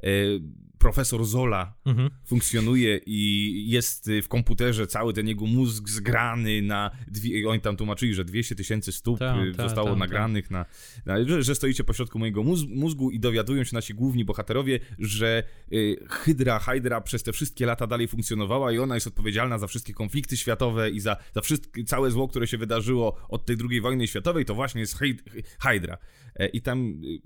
[0.04, 0.40] y,
[0.80, 2.10] profesor Zola Mhm.
[2.26, 7.76] funkcjonuje i jest y, w komputerze cały ten jego mózg zgrany na, dwie, oni tam
[7.76, 10.66] tłumaczyli, że 200 tysięcy stóp Ta, y, ta, zostało ta, nagranych Na,
[11.06, 15.42] na, że, że stoicie pośrodku mojego móz, mózgu i dowiadują się nasi główni bohaterowie, że
[15.72, 19.92] y, Hydra, Hydra przez te wszystkie lata dalej funkcjonowała i ona jest odpowiedzialna za wszystkie
[19.94, 24.06] konflikty światowe i za, za wszystkie, całe zło, które się wydarzyło od tej II wojny
[24.06, 25.98] światowej, to właśnie jest Hyd- Hydra.
[26.36, 27.20] E, I tam y,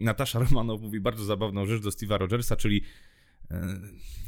[0.00, 2.82] Natasza Romanow mówi bardzo zabawną rzecz do Steve'a Rogersa, czyli
[3.50, 3.80] e,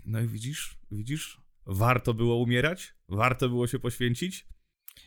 [0.06, 4.46] no i widzisz, widzisz, warto było umierać, warto było się poświęcić.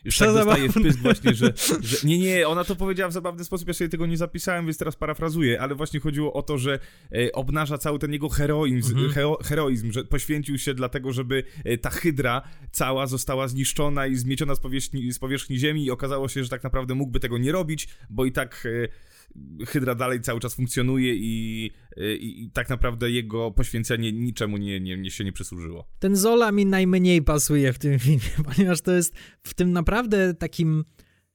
[0.04, 1.97] Już tak dostaje wpysk właśnie, że, że...
[2.08, 4.95] Nie, nie, ona to powiedziała w zabawny sposób, ja sobie tego nie zapisałem, więc teraz
[4.95, 6.80] parafrazuję, ale właśnie chodziło o to, że
[7.12, 9.13] e, obnaża cały ten jego heroizm, Mhm.
[9.13, 14.56] hero, heroizm, że poświęcił się dlatego, żeby e, ta hydra cała została zniszczona i zmieciona
[14.56, 17.88] z powierzchni, z powierzchni ziemi i okazało się, że tak naprawdę mógłby tego nie robić,
[18.10, 18.88] bo i tak e,
[19.67, 24.98] Hydra dalej cały czas funkcjonuje i, i, i tak naprawdę jego poświęcenie niczemu nie, nie,
[24.98, 25.88] nie się nie przysłużyło.
[26.00, 30.84] Ten Zola mi najmniej pasuje w tym filmie, ponieważ to jest w tym naprawdę takim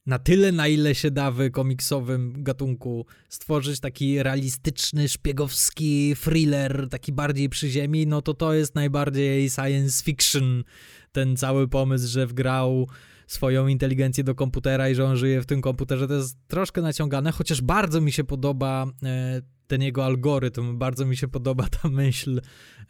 [0.07, 7.13] na tyle, na ile się da w komiksowym gatunku stworzyć taki realistyczny, szpiegowski thriller, taki
[7.13, 10.65] bardziej przy ziemi, no to to jest najbardziej science fiction.
[11.13, 12.89] Ten cały pomysł, że wgrał
[13.33, 17.33] swoją inteligencję do komputera i że on żyje w tym komputerze, to jest troszkę naciągane,
[17.33, 20.79] chociaż bardzo mi się podoba e, ten jego algorytm.
[20.79, 22.41] Bardzo mi się podoba ta myśl,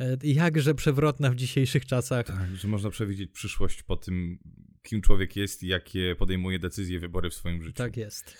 [0.00, 2.26] e, jakże przewrotna w dzisiejszych czasach.
[2.26, 4.38] Tak, że można przewidzieć przyszłość po tym,
[4.82, 7.76] kim człowiek jest i jakie podejmuje decyzje, wybory w swoim życiu.
[7.76, 8.36] Tak jest.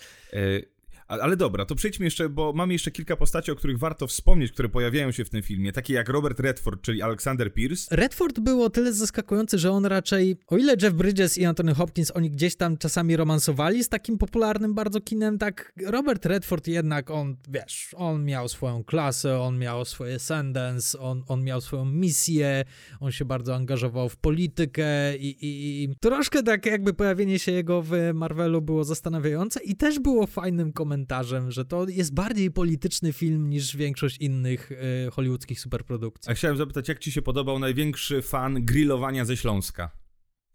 [1.10, 4.68] Ale dobra, to przejdźmy jeszcze, bo mamy jeszcze kilka postaci, o których warto wspomnieć, które
[4.68, 7.96] pojawiają się w tym filmie, takie jak Robert Redford, czyli Alexander Pierce.
[7.96, 12.12] Redford był o tyle zaskakujący, że on raczej, o ile Jeff Bridges i Anthony Hopkins,
[12.14, 17.36] oni gdzieś tam czasami romansowali z takim popularnym bardzo kinem, tak Robert Redford jednak, on,
[17.48, 22.64] wiesz, on miał swoją klasę, on miał swoje ascendance, on, on miał swoją misję,
[23.00, 27.82] on się bardzo angażował w politykę i, i, i troszkę tak jakby pojawienie się jego
[27.82, 33.12] w Marvelu było zastanawiające i też było fajnym komentarzem komentarzem, że to jest bardziej polityczny
[33.12, 36.32] film niż większość innych y, hollywoodzkich superprodukcji.
[36.32, 39.90] A chciałem zapytać, jak ci się podobał największy fan grillowania ze Śląska?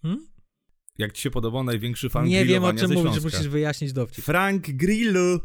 [0.01, 0.27] Hmm?
[0.97, 4.25] Jak ci się podobał największy fan Nie grillowania wiem, o czym mówisz, musisz wyjaśnić dowcip.
[4.25, 5.39] Frank Grillu!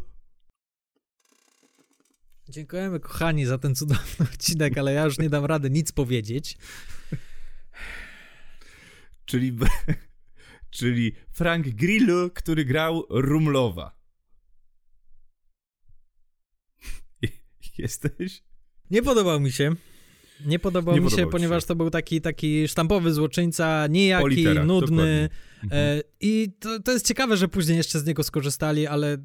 [2.49, 6.59] Dziękujemy, kochani, za ten cudowny odcinek, ale ja już nie dam rady nic powiedzieć.
[9.25, 9.57] Czyli,
[10.79, 14.00] czyli Frank Grillu, który grał Rumlowa.
[17.79, 18.43] Jesteś?
[18.91, 19.75] Nie podobał mi się.
[20.47, 21.67] Nie podobał nie mi się, ponieważ się.
[21.67, 25.29] to był taki, taki sztampowy złoczyńca, niejaki, nudny.
[25.71, 29.19] E, I to, to jest ciekawe, że później jeszcze z niego skorzystali, ale e,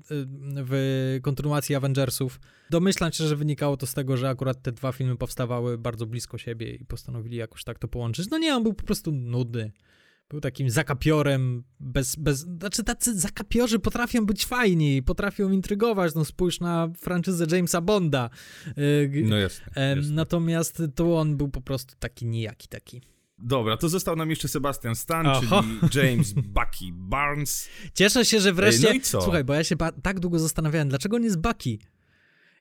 [0.64, 5.16] w kontynuacji Avengersów domyślam się, że wynikało to z tego, że akurat te dwa filmy
[5.16, 8.30] powstawały bardzo blisko siebie i postanowili jakoś tak to połączyć.
[8.30, 9.72] No nie, on był po prostu nudny.
[10.30, 16.60] Był takim zakapiorem, bez, bez, znaczy tacy zakapiorzy potrafią być fajni, potrafią intrygować, no spójrz
[16.60, 18.30] na franczyzę Jamesa Bonda.
[18.78, 20.12] Y, no jasne, jasne.
[20.12, 23.02] Natomiast to on był po prostu taki nijaki taki.
[23.38, 25.64] Dobra, to został nam jeszcze Sebastian Stan, Oho.
[25.92, 27.70] czyli James Bucky Barnes.
[27.94, 28.88] Cieszę się, że wreszcie...
[28.88, 29.22] No i co?
[29.22, 31.80] Słuchaj, bo ja się tak długo zastanawiałem, dlaczego on jest Bucky?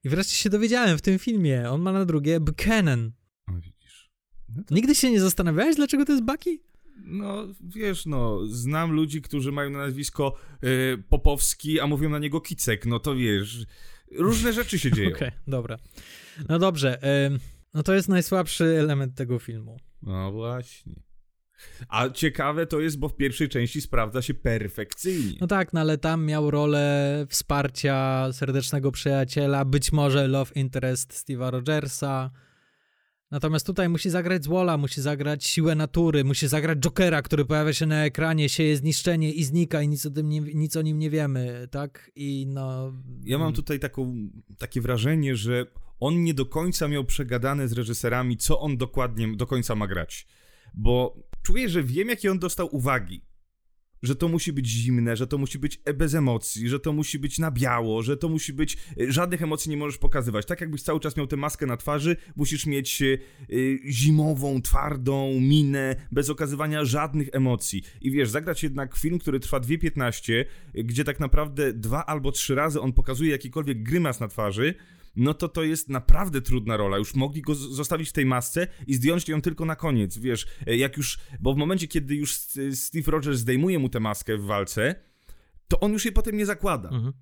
[0.05, 1.71] I wreszcie się dowiedziałem w tym filmie.
[1.71, 3.13] On ma na drugie Buchanan.
[3.49, 4.11] Widzisz.
[4.57, 4.75] No to...
[4.75, 6.59] Nigdy się nie zastanawiałeś, dlaczego to jest Bucky?
[6.97, 12.41] No, wiesz, no, znam ludzi, którzy mają na nazwisko y, Popowski, a mówią na niego
[12.41, 13.67] Kicek, no to wiesz,
[14.13, 15.09] różne rzeczy się dzieją.
[15.09, 15.77] Okej, okay, dobra.
[16.49, 16.99] No dobrze,
[17.35, 17.39] y,
[17.75, 19.77] no to jest najsłabszy element tego filmu.
[20.03, 20.95] No właśnie.
[21.89, 25.39] A ciekawe to jest, bo w pierwszej części sprawdza się perfekcyjnie.
[25.41, 31.51] No tak, no ale tam miał rolę wsparcia serdecznego przyjaciela, być może love interest Steve'a
[31.51, 32.31] Rogersa,
[33.35, 37.87] Natomiast tutaj musi zagrać Zwola, musi zagrać siłę natury, musi zagrać Jokera, który pojawia się
[37.87, 41.11] na ekranie, sieje zniszczenie i znika i nic o, tym nie, nic o nim nie
[41.11, 42.11] wiemy, tak?
[42.17, 42.93] I no...
[43.25, 45.67] Ja mam tutaj taką, takie wrażenie, że
[46.01, 50.27] on nie do końca miał przegadane z reżyserami, co on dokładnie do końca ma grać.
[50.75, 53.25] Bo czuję, że wiem, jakie on dostał uwagi
[54.05, 57.39] że to musi być zimne, że to musi być bez emocji, że to musi być
[57.39, 58.77] na biało, że to musi być.
[59.01, 60.47] E, żadnych emocji nie możesz pokazywać.
[60.47, 63.19] Tak jakbyś cały czas miał tę maskę na twarzy, musisz mieć y,
[63.89, 67.83] zimową, twardą minę, bez okazywania żadnych emocji.
[68.01, 72.81] I wiesz, zagrać jednak film, który trwa 2.15, gdzie tak naprawdę dwa albo trzy razy
[72.81, 74.75] on pokazuje jakikolwiek grymas na twarzy
[75.17, 76.99] no to to jest naprawdę trudna rola.
[76.99, 80.77] Już mogli go zostawić w tej masce i zdjąć ją tylko na koniec, wiesz, e,
[80.77, 82.35] jak już, bo w momencie, kiedy już
[82.73, 84.95] Steve Rogers zdejmuje mu tę maskę w walce,
[85.69, 86.89] to on już jej potem nie zakłada.
[86.89, 87.13] Mhm.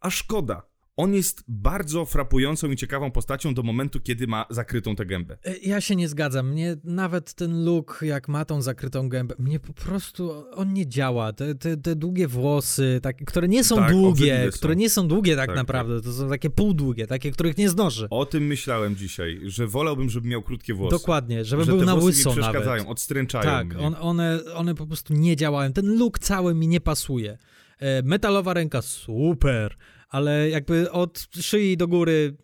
[0.00, 5.06] A szkoda, on jest bardzo frapującą i ciekawą postacią do momentu, kiedy ma zakrytą tę
[5.06, 5.38] gębę.
[5.44, 6.50] E, ja się nie zgadzam.
[6.50, 11.32] Mnie nawet ten look, jak ma tą zakrytą gębę, mnie po prostu on nie działa.
[11.32, 14.80] Te, te, te długie włosy, tak, które nie są tak, długie, które są.
[14.80, 16.04] nie są długie tak, tak naprawdę, tak.
[16.04, 18.06] to są takie półdługie, takie, których nie znoży.
[18.10, 20.96] O tym myślałem dzisiaj, że wolałbym, żeby miał krótkie włosy.
[20.96, 22.92] Dokładnie, żeby że był na łyso mi przeszkadzają, nawet.
[22.92, 25.72] odstręczają Tak, on, one, one po prostu nie działają.
[25.72, 27.38] Ten look cały mi nie pasuje.
[27.78, 29.76] E, metalowa ręka, super
[30.12, 32.36] ale jakby od szyi do góry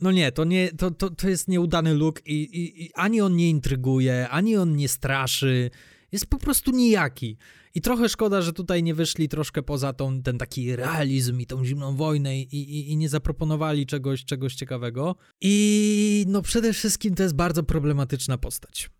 [0.00, 3.36] no nie, to, nie, to, to, to jest nieudany look i, i, i, ani on
[3.36, 5.70] nie intryguje, ani on nie straszy.
[6.12, 7.36] Jest po prostu nijaki.
[7.74, 11.64] I trochę szkoda, że tutaj nie wyszli troszkę poza tą, ten taki realizm i tą
[11.64, 15.16] zimną wojnę i, i, i nie zaproponowali czegoś, czegoś ciekawego.
[15.40, 18.90] I no przede wszystkim to jest bardzo problematyczna postać.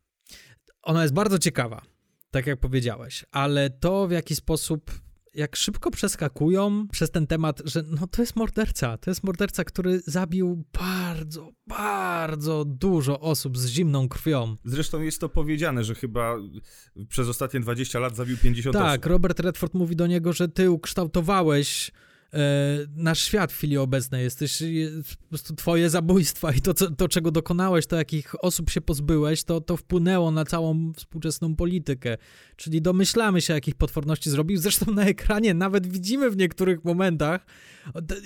[0.82, 1.82] Ona jest bardzo ciekawa,
[2.30, 5.07] tak jak powiedziałeś, ale to w jaki sposób
[5.38, 10.00] jak szybko przeskakują przez ten temat, że no to jest morderca, to jest morderca, który
[10.06, 14.56] zabił bardzo, bardzo dużo osób z zimną krwią.
[14.64, 16.36] Zresztą jest to powiedziane, że chyba
[17.08, 18.92] przez ostatnie 20 lat zabił 50 tak, osób.
[18.92, 21.92] Tak, Robert Redford mówi do niego, że ty ukształtowałeś
[22.96, 24.24] nasz świat w chwili obecnej.
[24.24, 24.62] Jesteś
[25.20, 29.44] po prostu twoje zabójstwa i to, co, to, czego dokonałeś, to jakich osób się pozbyłeś,
[29.44, 32.16] to, to wpłynęło na całą współczesną politykę.
[32.56, 34.56] Czyli domyślamy się, jakich potworności zrobił.
[34.56, 37.46] Zresztą na ekranie nawet widzimy w niektórych momentach,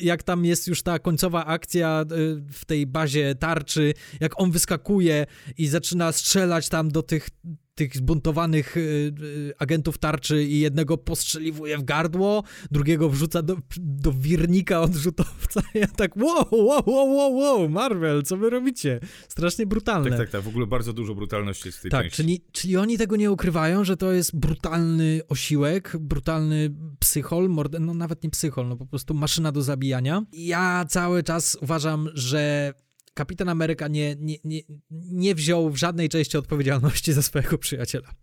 [0.00, 2.04] jak tam jest już ta końcowa akcja e,
[2.52, 5.26] w tej bazie tarczy, jak on wyskakuje
[5.58, 7.28] i zaczyna strzelać tam do tych
[7.74, 14.12] tych zbuntowanych y, y, agentów tarczy i jednego postrzeliwuje w gardło, drugiego wrzuca do, do
[14.12, 15.62] wirnika odrzutowca.
[15.74, 19.00] Ja tak, wow, wow, wow, wow, wow, Marvel, co wy robicie?
[19.28, 20.10] Strasznie brutalne.
[20.10, 22.16] Tak, tak, tak, w ogóle bardzo dużo brutalności jest w tej tak, części.
[22.16, 27.50] Czyli, czyli oni tego nie ukrywają, że to jest brutalny osiłek, brutalny psychol,
[27.80, 30.22] no nawet nie psychol, no po prostu maszyna do zabijania.
[30.32, 32.72] Ja cały czas uważam, że
[33.14, 34.60] Kapitan Ameryka nie, nie, nie,
[34.90, 38.14] nie wziął w żadnej części odpowiedzialności za swojego przyjaciela.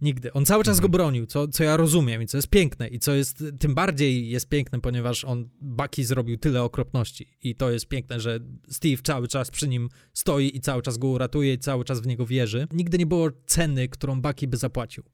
[0.00, 0.32] Nigdy.
[0.32, 0.82] On cały czas mhm.
[0.82, 4.30] go bronił, co, co ja rozumiem i co jest piękne i co jest, tym bardziej
[4.30, 9.28] jest piękne, ponieważ on, Bucky zrobił tyle okropności i to jest piękne, że Steve cały
[9.28, 12.66] czas przy nim stoi i cały czas go uratuje i cały czas w niego wierzy.
[12.72, 15.04] Nigdy nie było ceny, którą Bucky by zapłacił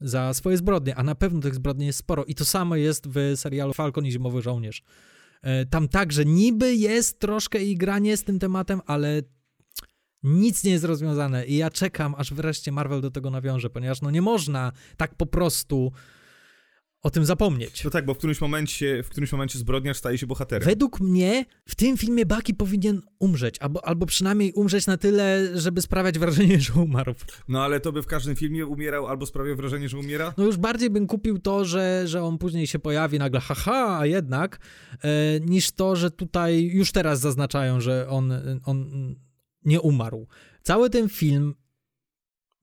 [0.00, 3.32] za swoje zbrodnie, a na pewno tych zbrodni jest sporo i to samo jest w
[3.36, 4.82] serialu Falcon i Zimowy Żołnierz.
[5.46, 9.22] E, tam także niby jest troszkę igranie z tym tematem, ale
[10.22, 11.46] nic nie jest rozwiązane.
[11.46, 15.26] I ja czekam, aż wreszcie Marvel do tego nawiąże, ponieważ no nie można tak po
[15.26, 15.92] prostu
[17.02, 17.84] o tym zapomnieć.
[17.84, 20.68] No tak, bo w którymś momencie, w którymś momencie zbrodniarz staje się bohaterem.
[20.68, 25.82] Według mnie w tym filmie Bucky powinien umrzeć, albo, albo przynajmniej umrzeć na tyle, żeby
[25.82, 27.14] sprawiać wrażenie, że umarł.
[27.48, 30.34] No ale to by w każdym filmie umierał albo sprawiał wrażenie, że umiera?
[30.36, 34.06] No już bardziej bym kupił to, że, że on później się pojawi nagle, haha, a
[34.06, 34.58] jednak,
[35.02, 38.32] e, niż to, że tutaj już teraz zaznaczają, że on,
[38.64, 38.86] on
[39.64, 40.26] nie umarł.
[40.62, 41.54] Cały ten film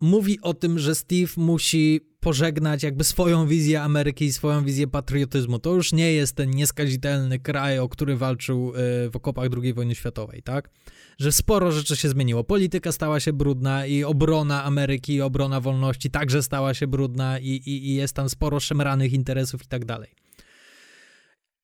[0.01, 5.59] mówi o tym, że Steve musi pożegnać jakby swoją wizję Ameryki i swoją wizję patriotyzmu.
[5.59, 9.95] To już nie jest ten nieskazitelny kraj, o który walczył e, w okopach II wojny
[9.95, 10.69] światowej, tak?
[11.17, 12.43] Że sporo rzeczy się zmieniło.
[12.43, 17.49] Polityka stała się brudna i obrona Ameryki, i obrona wolności także stała się brudna i,
[17.49, 20.22] i, i jest tam sporo szemranych interesów i tak dalej.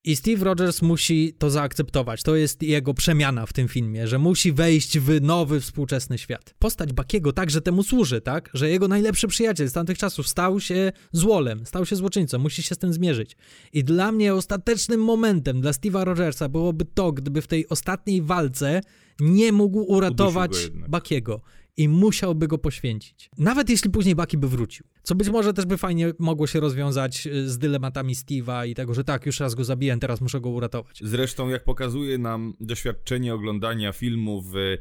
[0.04, 2.24] I Steve Rogers musi to zaakceptować.
[2.24, 6.54] To jest jego przemiana w tym filmie, że musi wejść w nowy, współczesny świat.
[6.60, 8.50] Postać Bakiego także temu służy, tak?
[8.54, 12.76] Że jego najlepszy przyjaciel z tamtych czasów stał się złolem, stał się złoczyńcą, musi się
[12.76, 13.38] z tym zmierzyć.
[13.74, 18.82] I dla mnie ostatecznym momentem dla Steve'a Rogersa byłoby to, gdyby w tej ostatniej walce
[19.20, 20.52] nie mógł uratować
[20.90, 21.42] Bakiego
[21.78, 23.30] i musiałby go poświęcić.
[23.38, 24.86] Nawet jeśli później Bucky by wrócił.
[25.04, 28.94] Co być może też by fajnie mogło się rozwiązać y, z dylematami Steve'a i tego,
[28.94, 31.00] że tak, już raz go zabiłem, teraz muszę go uratować.
[31.04, 34.78] Zresztą, jak pokazuje nam doświadczenie oglądania filmów y,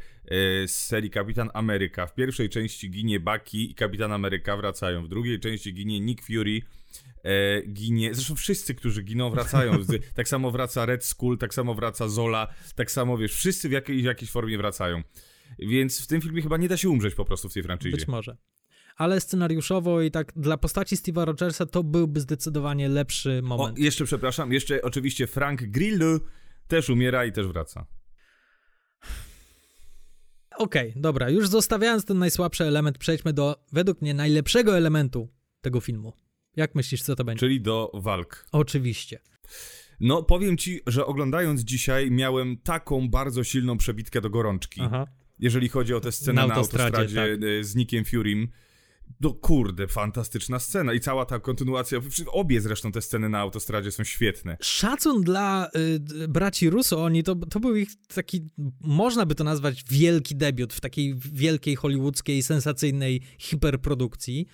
[0.69, 5.41] z serii Kapitan Ameryka, w pierwszej części ginie Bucky i Kapitan Ameryka wracają, w drugiej
[5.41, 6.61] części ginie Nick Fury,
[7.25, 8.15] e, ginie.
[8.15, 9.73] Zresztą wszyscy, którzy giną, wracają.
[10.17, 14.03] tak samo wraca Red Skull, tak samo wraca Zola, tak samo wiesz, wszyscy w jakiej,
[14.03, 15.03] w jakiejś formie wracają.
[15.59, 17.97] Więc w tym filmie chyba nie da się umrzeć po prostu w tej franczyzie.
[17.97, 18.37] Być może.
[18.97, 23.79] Ale scenariuszowo i tak dla postaci Steve'a Rogersa to byłby zdecydowanie lepszy moment.
[23.79, 26.21] O, jeszcze przepraszam, jeszcze oczywiście Frank Grillo
[26.69, 27.87] też umiera i też wraca.
[30.57, 35.29] Okej, okay, dobra, już zostawiając ten najsłabszy element, przejdźmy do według mnie najlepszego elementu
[35.61, 36.13] tego filmu.
[36.57, 37.41] Jak myślisz, co to będzie?
[37.41, 38.47] Czyli do walk.
[38.53, 39.21] Oczywiście.
[40.01, 44.81] No, powiem ci, że oglądając dzisiaj miałem taką bardzo silną przebitkę do gorączki.
[44.85, 45.07] Aha
[45.41, 47.49] jeżeli chodzi o tę scenę na, na autostradzie, tak.
[47.61, 48.49] E, z Nickiem Furym.
[49.21, 54.05] No kurde, fantastyczna scena i cała ta kontynuacja, obie zresztą te sceny na autostradzie są
[54.05, 54.57] świetne.
[54.61, 55.69] Szacun dla
[56.23, 58.49] y, braci Russo, oni to, to był ich taki,
[58.81, 64.47] można by to nazwać wielki debiut w takiej wielkiej hollywoodzkiej, sensacyjnej hiperprodukcji.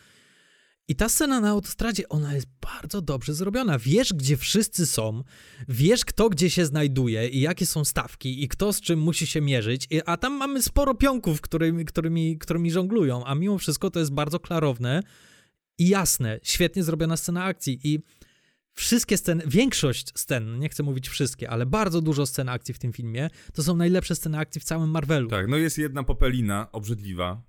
[0.88, 3.78] I ta scena na autostradzie, ona jest bardzo dobrze zrobiona.
[3.78, 5.22] Wiesz, gdzie wszyscy są,
[5.68, 9.40] wiesz, kto gdzie się znajduje i jakie są stawki i kto z czym musi się
[9.40, 14.12] mierzyć, a tam mamy sporo pionków, którymi, którymi, którymi żonglują, a mimo wszystko to jest
[14.12, 15.02] bardzo klarowne
[15.78, 18.00] i jasne, świetnie zrobiona scena akcji i
[18.72, 22.92] wszystkie sceny, większość scen, nie chcę mówić wszystkie, ale bardzo dużo scen akcji w tym
[22.92, 25.30] filmie, to są najlepsze sceny akcji w całym Marvelu.
[25.30, 27.42] Tak, no jest jedna popelina obrzydliwa,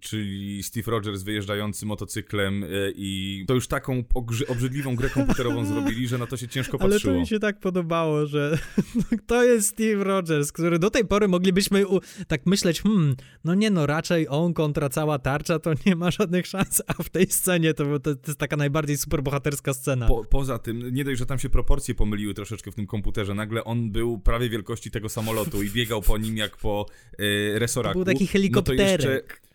[0.00, 2.66] czyli Steve Rogers wyjeżdżający motocyklem e,
[2.96, 4.04] i to już taką
[4.48, 7.12] obrzydliwą grę komputerową zrobili, że na to się ciężko patrzyło.
[7.12, 8.58] Ale to mi się tak podobało, że
[9.26, 11.84] to jest Steve Rogers, który do tej pory moglibyśmy
[12.28, 16.46] tak myśleć, hmm, no nie no, raczej on kontra cała tarcza to nie ma żadnych
[16.46, 20.06] szans, a w tej scenie to, to, jest taka najbardziej superbohaterska scena.
[20.06, 23.64] Po, poza tym, nie dość, że tam się proporcje pomyliły troszeczkę w tym komputerze, nagle
[23.64, 26.86] on był prawie wielkości tego samolotu i biegał po nim jak po
[27.20, 27.98] y, resoraku.
[27.98, 28.78] To był taki helikopterek.
[28.78, 29.48] No to jeszcze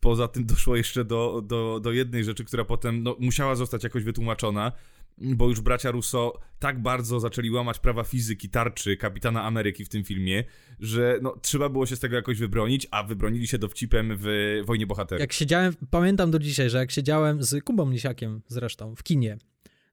[0.00, 4.04] Poza tym doszło jeszcze do, do, do jednej rzeczy, która potem no, musiała zostać jakoś
[4.04, 4.72] wytłumaczona,
[5.18, 10.04] bo już bracia Russo tak bardzo zaczęli łamać prawa fizyki tarczy kapitana Ameryki w tym
[10.04, 10.44] filmie,
[10.80, 14.26] że no, trzeba było się z tego jakoś wybronić, a wybronili się dowcipem w
[14.64, 15.20] Wojnie Bohaterów.
[15.20, 19.38] Jak siedziałem, pamiętam do dzisiaj, że jak siedziałem z Kubą Lisiakiem zresztą w kinie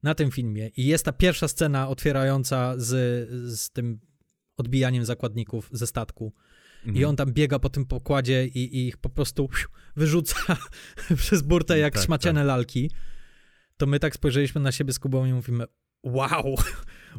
[0.04, 2.90] na tym filmie i jest ta pierwsza scena otwierająca z,
[3.60, 4.00] z tym
[4.58, 6.34] odbijaniem zakładników ze statku.
[6.88, 7.10] I Mhm.
[7.10, 9.50] on tam biega po tym pokładzie i, i ich po prostu
[9.96, 10.36] wyrzuca
[11.22, 12.48] przez burtę jak Tak, szmaciane tak.
[12.48, 12.92] lalki.
[13.78, 15.66] To my tak spojrzeliśmy na siebie z Kubą i mówimy
[16.04, 16.56] wow,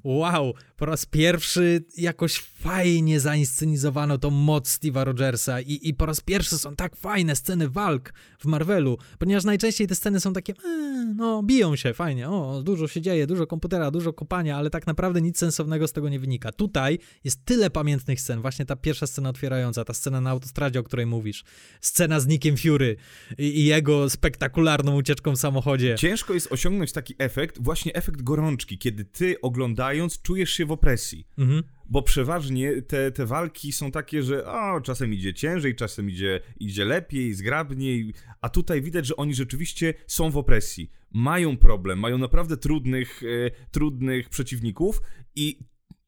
[0.05, 6.21] wow, po raz pierwszy jakoś fajnie zainscenizowano tą moc Steve'a Rogersa i, i po raz
[6.21, 11.15] pierwszy są tak fajne sceny walk w Marvelu, ponieważ najczęściej te sceny są takie, e,
[11.17, 15.23] no biją się, fajnie, o, dużo się dzieje, dużo komputera, dużo kopania, ale tak naprawdę
[15.23, 16.53] nic sensownego z tego nie wynika.
[16.53, 20.83] Tutaj jest tyle pamiętnych scen, właśnie ta pierwsza scena otwierająca, ta scena na autostradzie, o
[20.83, 21.45] której mówisz,
[21.81, 22.97] scena z Nickiem Fury
[23.39, 25.95] i, i jego spektakularną ucieczką w samochodzie.
[25.99, 29.41] Ciężko jest osiągnąć taki efekt, właśnie efekt gorączki, kiedy ty
[29.89, 31.27] oglądając czujesz się w opresji.
[31.39, 31.63] Mhm.
[31.91, 36.85] Bo przeważnie te, te walki są takie, że o, czasem idzie ciężej, czasem idzie, idzie
[36.85, 40.91] lepiej, zgrabniej, a tutaj widać, że oni rzeczywiście są w opresji.
[41.13, 45.01] Mają problem, mają naprawdę trudnych, e, trudnych przeciwników
[45.37, 45.59] i,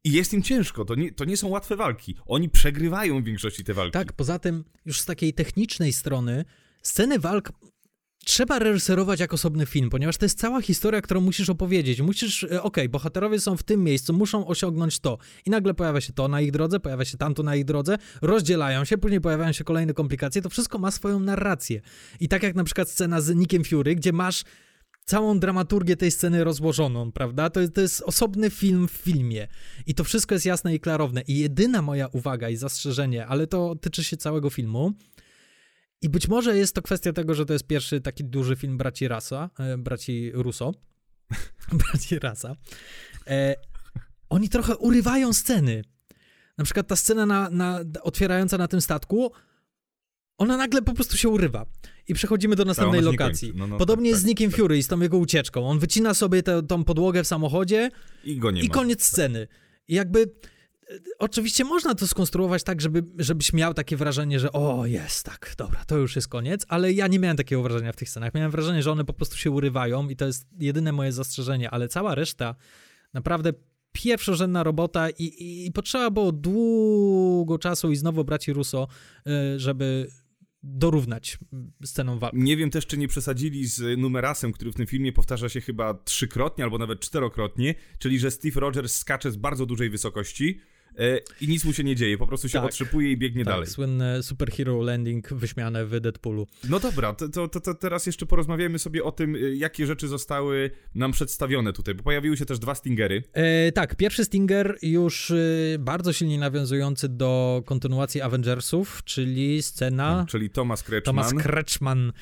[0.05, 0.85] i jest im ciężko.
[0.85, 2.17] To nie, to nie są łatwe walki.
[2.27, 3.93] Oni przegrywają w większości te walki.
[3.93, 6.45] Tak, poza tym już z takiej technicznej strony
[6.83, 7.53] sceny walk
[8.25, 12.01] trzeba reżyserować jak osobny film, ponieważ to jest cała historia, którą musisz opowiedzieć.
[12.01, 16.13] Musisz, e, okej, bohaterowie są w tym miejscu, muszą osiągnąć to i nagle pojawia się
[16.13, 19.65] to na ich drodze, pojawia się tamto na ich drodze, rozdzielają się, później pojawiają się
[19.65, 21.81] kolejne komplikacje, to wszystko ma swoją narrację.
[22.21, 24.45] I tak jak na przykład scena z Nickiem Fury, gdzie masz
[25.05, 27.51] całą dramaturgię tej sceny rozłożoną, prawda?
[27.51, 29.49] To jest, to jest osobny film w filmie.
[29.87, 31.23] I to wszystko jest jasne i klarowne.
[31.23, 34.93] I jedyna moja uwaga i zastrzeżenie, ale to tyczy się całego filmu.
[36.03, 39.09] I być może jest to kwestia tego, że to jest pierwszy taki duży film braci
[39.09, 40.73] Rasa, e, braci Russo.
[41.73, 42.57] braci Rasa.
[43.27, 43.55] E,
[44.31, 45.85] oni trochę urywają sceny.
[46.59, 49.33] Na przykład ta scena na, na, otwierająca na tym statku,
[50.39, 51.67] ona nagle po prostu się urywa.
[52.09, 53.53] I przechodzimy do następnej się nie lokacji.
[53.55, 55.69] No, no, Podobnie tak, jest z tak, Nickiem Fury i z tą jego ucieczką.
[55.69, 57.91] On wycina sobie tę tą podłogę w samochodzie
[58.25, 58.75] I go nie i ma.
[58.75, 59.49] koniec sceny.
[59.89, 60.33] I jakby
[61.19, 65.85] oczywiście można to skonstruować tak, żeby, żebyś miał takie wrażenie, że o, jest, tak, dobra,
[65.85, 68.35] to już jest koniec, ale ja nie miałem takiego wrażenia w tych scenach.
[68.35, 71.89] Miałem wrażenie, że one po prostu się urywają i to jest jedyne moje zastrzeżenie, ale
[71.89, 72.55] cała reszta
[73.15, 73.53] naprawdę
[73.93, 78.89] pierwszorzędna robota i, i, i potrzeba było długo czasu i znowu braci Russo,
[79.27, 80.11] y, żeby
[80.63, 81.39] dorównać
[81.85, 82.39] sceną walki.
[82.39, 85.95] Nie wiem też, czy nie przesadzili z numerasem, który w tym filmie powtarza się chyba
[85.95, 90.61] trzykrotnie albo nawet czterokrotnie, czyli że Steve Rogers skacze z bardzo dużej wysokości
[91.41, 92.65] i nic mu się nie dzieje, po prostu się Tak.
[92.69, 93.67] otrzypuje i biegnie Tak, dalej.
[93.67, 96.47] słynne superhero landing wyśmiane w Deadpoolu.
[96.69, 100.09] No dobra, to, to, to, to teraz jeszcze porozmawiamy sobie o tym, y, jakie rzeczy
[100.09, 103.23] zostały nam przedstawione tutaj, bo pojawiły się też dwa Stingery.
[103.33, 110.51] E, tak, pierwszy Stinger już y, bardzo silnie nawiązujący do kontynuacji Avengersów, czyli scena czyli
[110.51, 111.17] Thomas Kretschmann.
[111.29, 112.13] Thomas Kretschmann,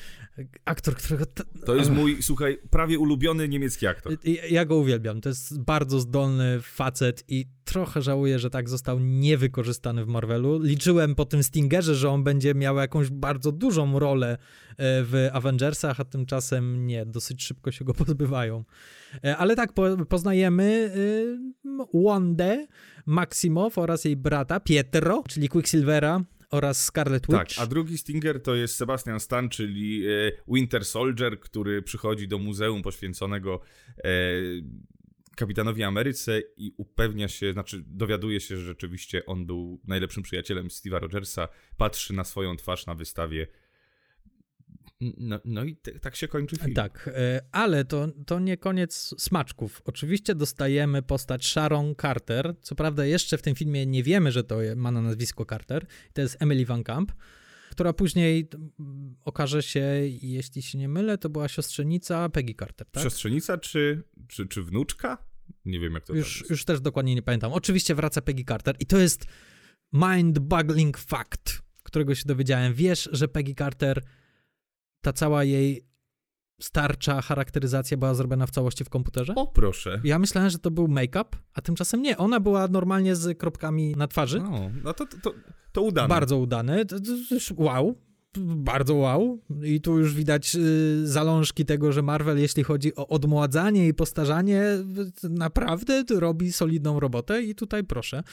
[0.65, 1.25] aktor, którego...
[1.65, 4.17] To jest mój, słuchaj, prawie ulubiony niemiecki aktor.
[4.49, 5.21] Ja go uwielbiam.
[5.21, 10.59] To jest bardzo zdolny facet i trochę żałuję, że tak został niewykorzystany w Marvelu.
[10.59, 14.37] Liczyłem po tym Stingerze, że on będzie miał jakąś bardzo dużą rolę e,
[14.77, 18.63] w Avengersach, a tymczasem nie, dosyć szybko się go pozbywają.
[19.23, 21.37] E, Ale tak, po, poznajemy y,
[21.93, 22.67] Wandę
[23.05, 27.61] Maximow oraz jej brata Pietro, czyli Quicksilvera oraz Scarlet Tak, Witch.
[27.61, 32.81] a drugi Stinger to jest Sebastian Stan, czyli e, Winter Soldier, który przychodzi do muzeum
[32.81, 33.61] poświęconego
[33.97, 34.11] e,
[35.35, 40.99] kapitanowi Ameryce i upewnia się, znaczy dowiaduje się, że rzeczywiście on był najlepszym przyjacielem Steve'a
[40.99, 41.47] Rogersa,
[41.77, 43.47] patrzy na swoją twarz na wystawie.
[45.01, 46.73] No, no i tak się kończy film.
[46.73, 49.81] Tak, e, ale to, to nie koniec smaczków.
[49.85, 52.55] Oczywiście dostajemy postać Sharon Carter.
[52.61, 55.85] Co prawda, jeszcze w tym filmie nie wiemy, że to ma na nazwisko Carter.
[56.13, 57.11] To jest Emily Van Camp,
[57.71, 58.49] która później
[59.23, 59.83] okaże się,
[60.21, 63.03] jeśli się nie mylę, to była siostrzenica Peggy Carter, tak?
[63.03, 65.17] Siostrzenica czy, czy, czy wnuczka?
[65.65, 67.53] Nie wiem, jak to Już, już też dokładnie nie pamiętam.
[67.53, 69.25] Oczywiście wraca Peggy Carter i to jest
[69.93, 72.73] mind-boggling fact, którego się dowiedziałem.
[72.73, 74.03] Wiesz, że Peggy Carter,
[75.01, 75.89] ta cała jej
[76.61, 79.33] starcza charakteryzacja była zrobiona w całości w komputerze?
[79.35, 80.01] O, proszę.
[80.03, 82.17] Ja myślałem, że to był make-up, a tymczasem nie.
[82.17, 84.39] Ona była normalnie z kropkami na twarzy.
[84.39, 85.33] No, no to, to,
[85.71, 86.07] to, udane.
[86.07, 86.37] Bardzo
[87.31, 87.95] już- wow.
[88.37, 89.39] Bardzo wow.
[89.63, 94.63] I tu już widać y, zalążki tego, że Marvel, jeśli chodzi o odmładzanie i postarzanie,
[95.29, 98.23] naprawdę robi solidną robotę i tutaj proszę.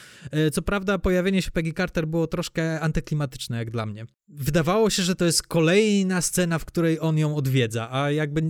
[0.47, 4.05] Y, co prawda pojawienie się Peggy Carter było troszkę antyklimatyczne jak dla mnie.
[4.27, 8.41] Wydawało się, że to jest kolejna scena, w której on ją odwiedza, a jakby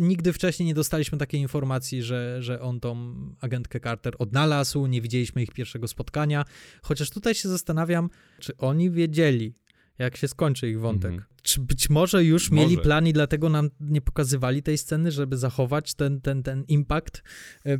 [0.00, 5.42] nigdy wcześniej nie dostaliśmy takiej informacji, że, że on tą agentkę Carter odnalazł, nie widzieliśmy
[5.42, 6.44] ich pierwszego spotkania,
[6.82, 9.54] chociaż tutaj się zastanawiam, czy oni wiedzieli,
[9.98, 11.10] jak się skończy ich wątek.
[11.10, 11.28] Mhm.
[11.42, 12.62] Czy być może już może.
[12.62, 17.22] mieli plan i dlatego nam nie pokazywali tej sceny, żeby zachować ten, ten, ten impact?
[17.66, 17.78] E,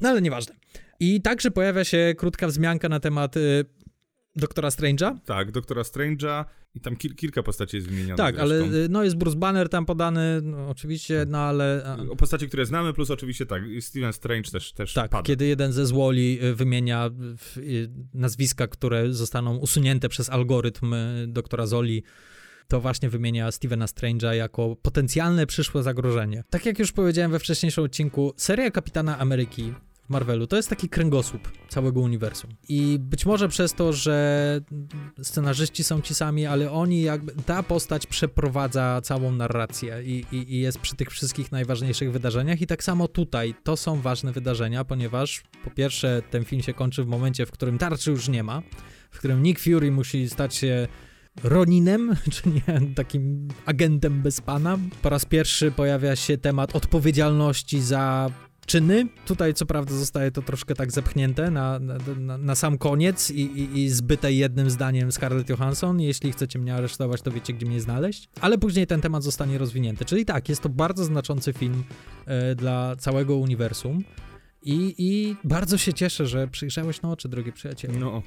[0.00, 0.54] no ale nieważne.
[1.00, 3.40] I także pojawia się krótka wzmianka na temat e,
[4.36, 5.18] Doktora Strange'a?
[5.24, 8.16] Tak, Doktora Strange'a i tam kil kilka postaci jest wymienionych.
[8.16, 8.54] Tak, zresztą.
[8.54, 11.96] ale no jest Bruce Banner tam podany, no, oczywiście, no ale...
[12.10, 15.22] O postaci, które znamy, plus oczywiście tak, Steven Strange też, też Tak, pada.
[15.22, 17.10] kiedy jeden ze Złoli y, wymienia
[18.14, 22.02] nazwiska, które zostaną usunięte przez algorytm y, doktora Zoli,
[22.68, 26.44] to właśnie wymienia Stevena Strange'a jako potencjalne przyszłe zagrożenie.
[26.50, 29.74] Tak jak już powiedziałem we wcześniejszym odcinku, seria Kapitana Ameryki
[30.10, 30.46] Marvelu.
[30.46, 32.50] To jest taki kręgosłup całego uniwersum.
[32.68, 34.60] I być może przez to, że
[35.22, 40.60] scenarzyści są ci sami, ale oni jakby, ta postać przeprowadza całą narrację i, i, i
[40.60, 45.42] jest przy tych wszystkich najważniejszych wydarzeniach i tak samo tutaj to są ważne wydarzenia, ponieważ
[45.64, 48.62] po pierwsze ten film się kończy w momencie, w którym tarczy już nie ma,
[49.10, 50.88] w którym Nick Fury musi stać się
[51.44, 52.62] Roninem, czyli
[52.94, 54.78] takim agentem bez pana.
[55.02, 58.30] Po raz pierwszy pojawia się temat odpowiedzialności za
[58.70, 59.06] czyny.
[59.26, 61.78] Tutaj co prawda zostaje to troszkę tak zepchnięte na,
[62.18, 66.00] na, na sam koniec i, i, i zbyte jednym zdaniem Scarlett Johansson.
[66.00, 68.28] Jeśli chcecie mnie aresztować, to wiecie, gdzie mnie znaleźć.
[68.40, 70.04] Ale później ten temat zostanie rozwinięty.
[70.04, 71.84] Czyli tak, jest to bardzo znaczący film
[72.26, 74.04] e, dla całego uniwersum.
[74.62, 77.98] I, I bardzo się cieszę, że przyjrzałeś na oczy, drogi przyjacielu.
[77.98, 78.22] No,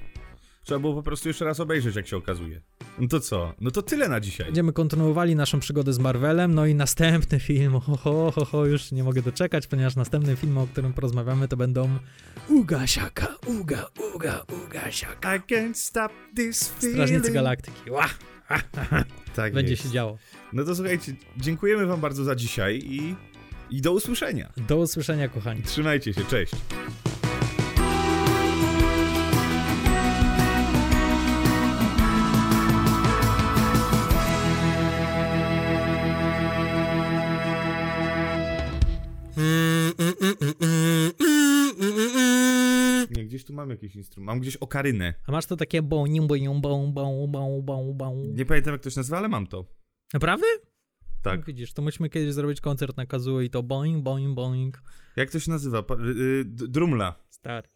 [0.64, 2.62] Trzeba było po prostu jeszcze raz obejrzeć, jak się okazuje.
[3.00, 3.54] No to co?
[3.62, 4.46] No to tyle na dzisiaj.
[4.46, 8.92] Będziemy kontynuowali naszą przygodę z Marvelem, no i następny film, ho, ho, ho, ho już
[8.92, 11.90] nie mogę doczekać, ponieważ następny film, o którym porozmawiamy, to będą
[12.50, 15.36] Uga Siaka, Uga, Uga, Uga Siaka.
[15.36, 16.96] I can't stop this feeling.
[16.96, 18.10] Strażnicy Galaktyki, Ła!
[19.36, 19.84] Tak Będzie jest.
[19.84, 20.18] się działo.
[20.54, 23.16] No to słuchajcie, dziękujemy wam bardzo za dzisiaj i,
[23.70, 24.54] i do usłyszenia.
[24.68, 25.64] Do usłyszenia, kochani.
[25.64, 26.54] Trzymajcie się, cześć.
[43.54, 44.28] Mam jakiś instrument.
[44.28, 45.14] Mam gdzieś okarynę.
[45.28, 48.38] A masz to takie boing, boing, boing, boing, boing, boing, boing.
[48.38, 49.66] Nie pamiętam jak to się nazywa, ale mam to.
[50.14, 50.46] Naprawdę?
[51.22, 51.40] Tak.
[51.40, 54.82] No, widzisz, to musimy kiedyś zrobić koncert na Kazoo i to boing, boing, boing.
[55.16, 55.84] Jak to się nazywa?
[55.84, 57.16] Pa- y- y- drumla.
[57.30, 57.68] Stary.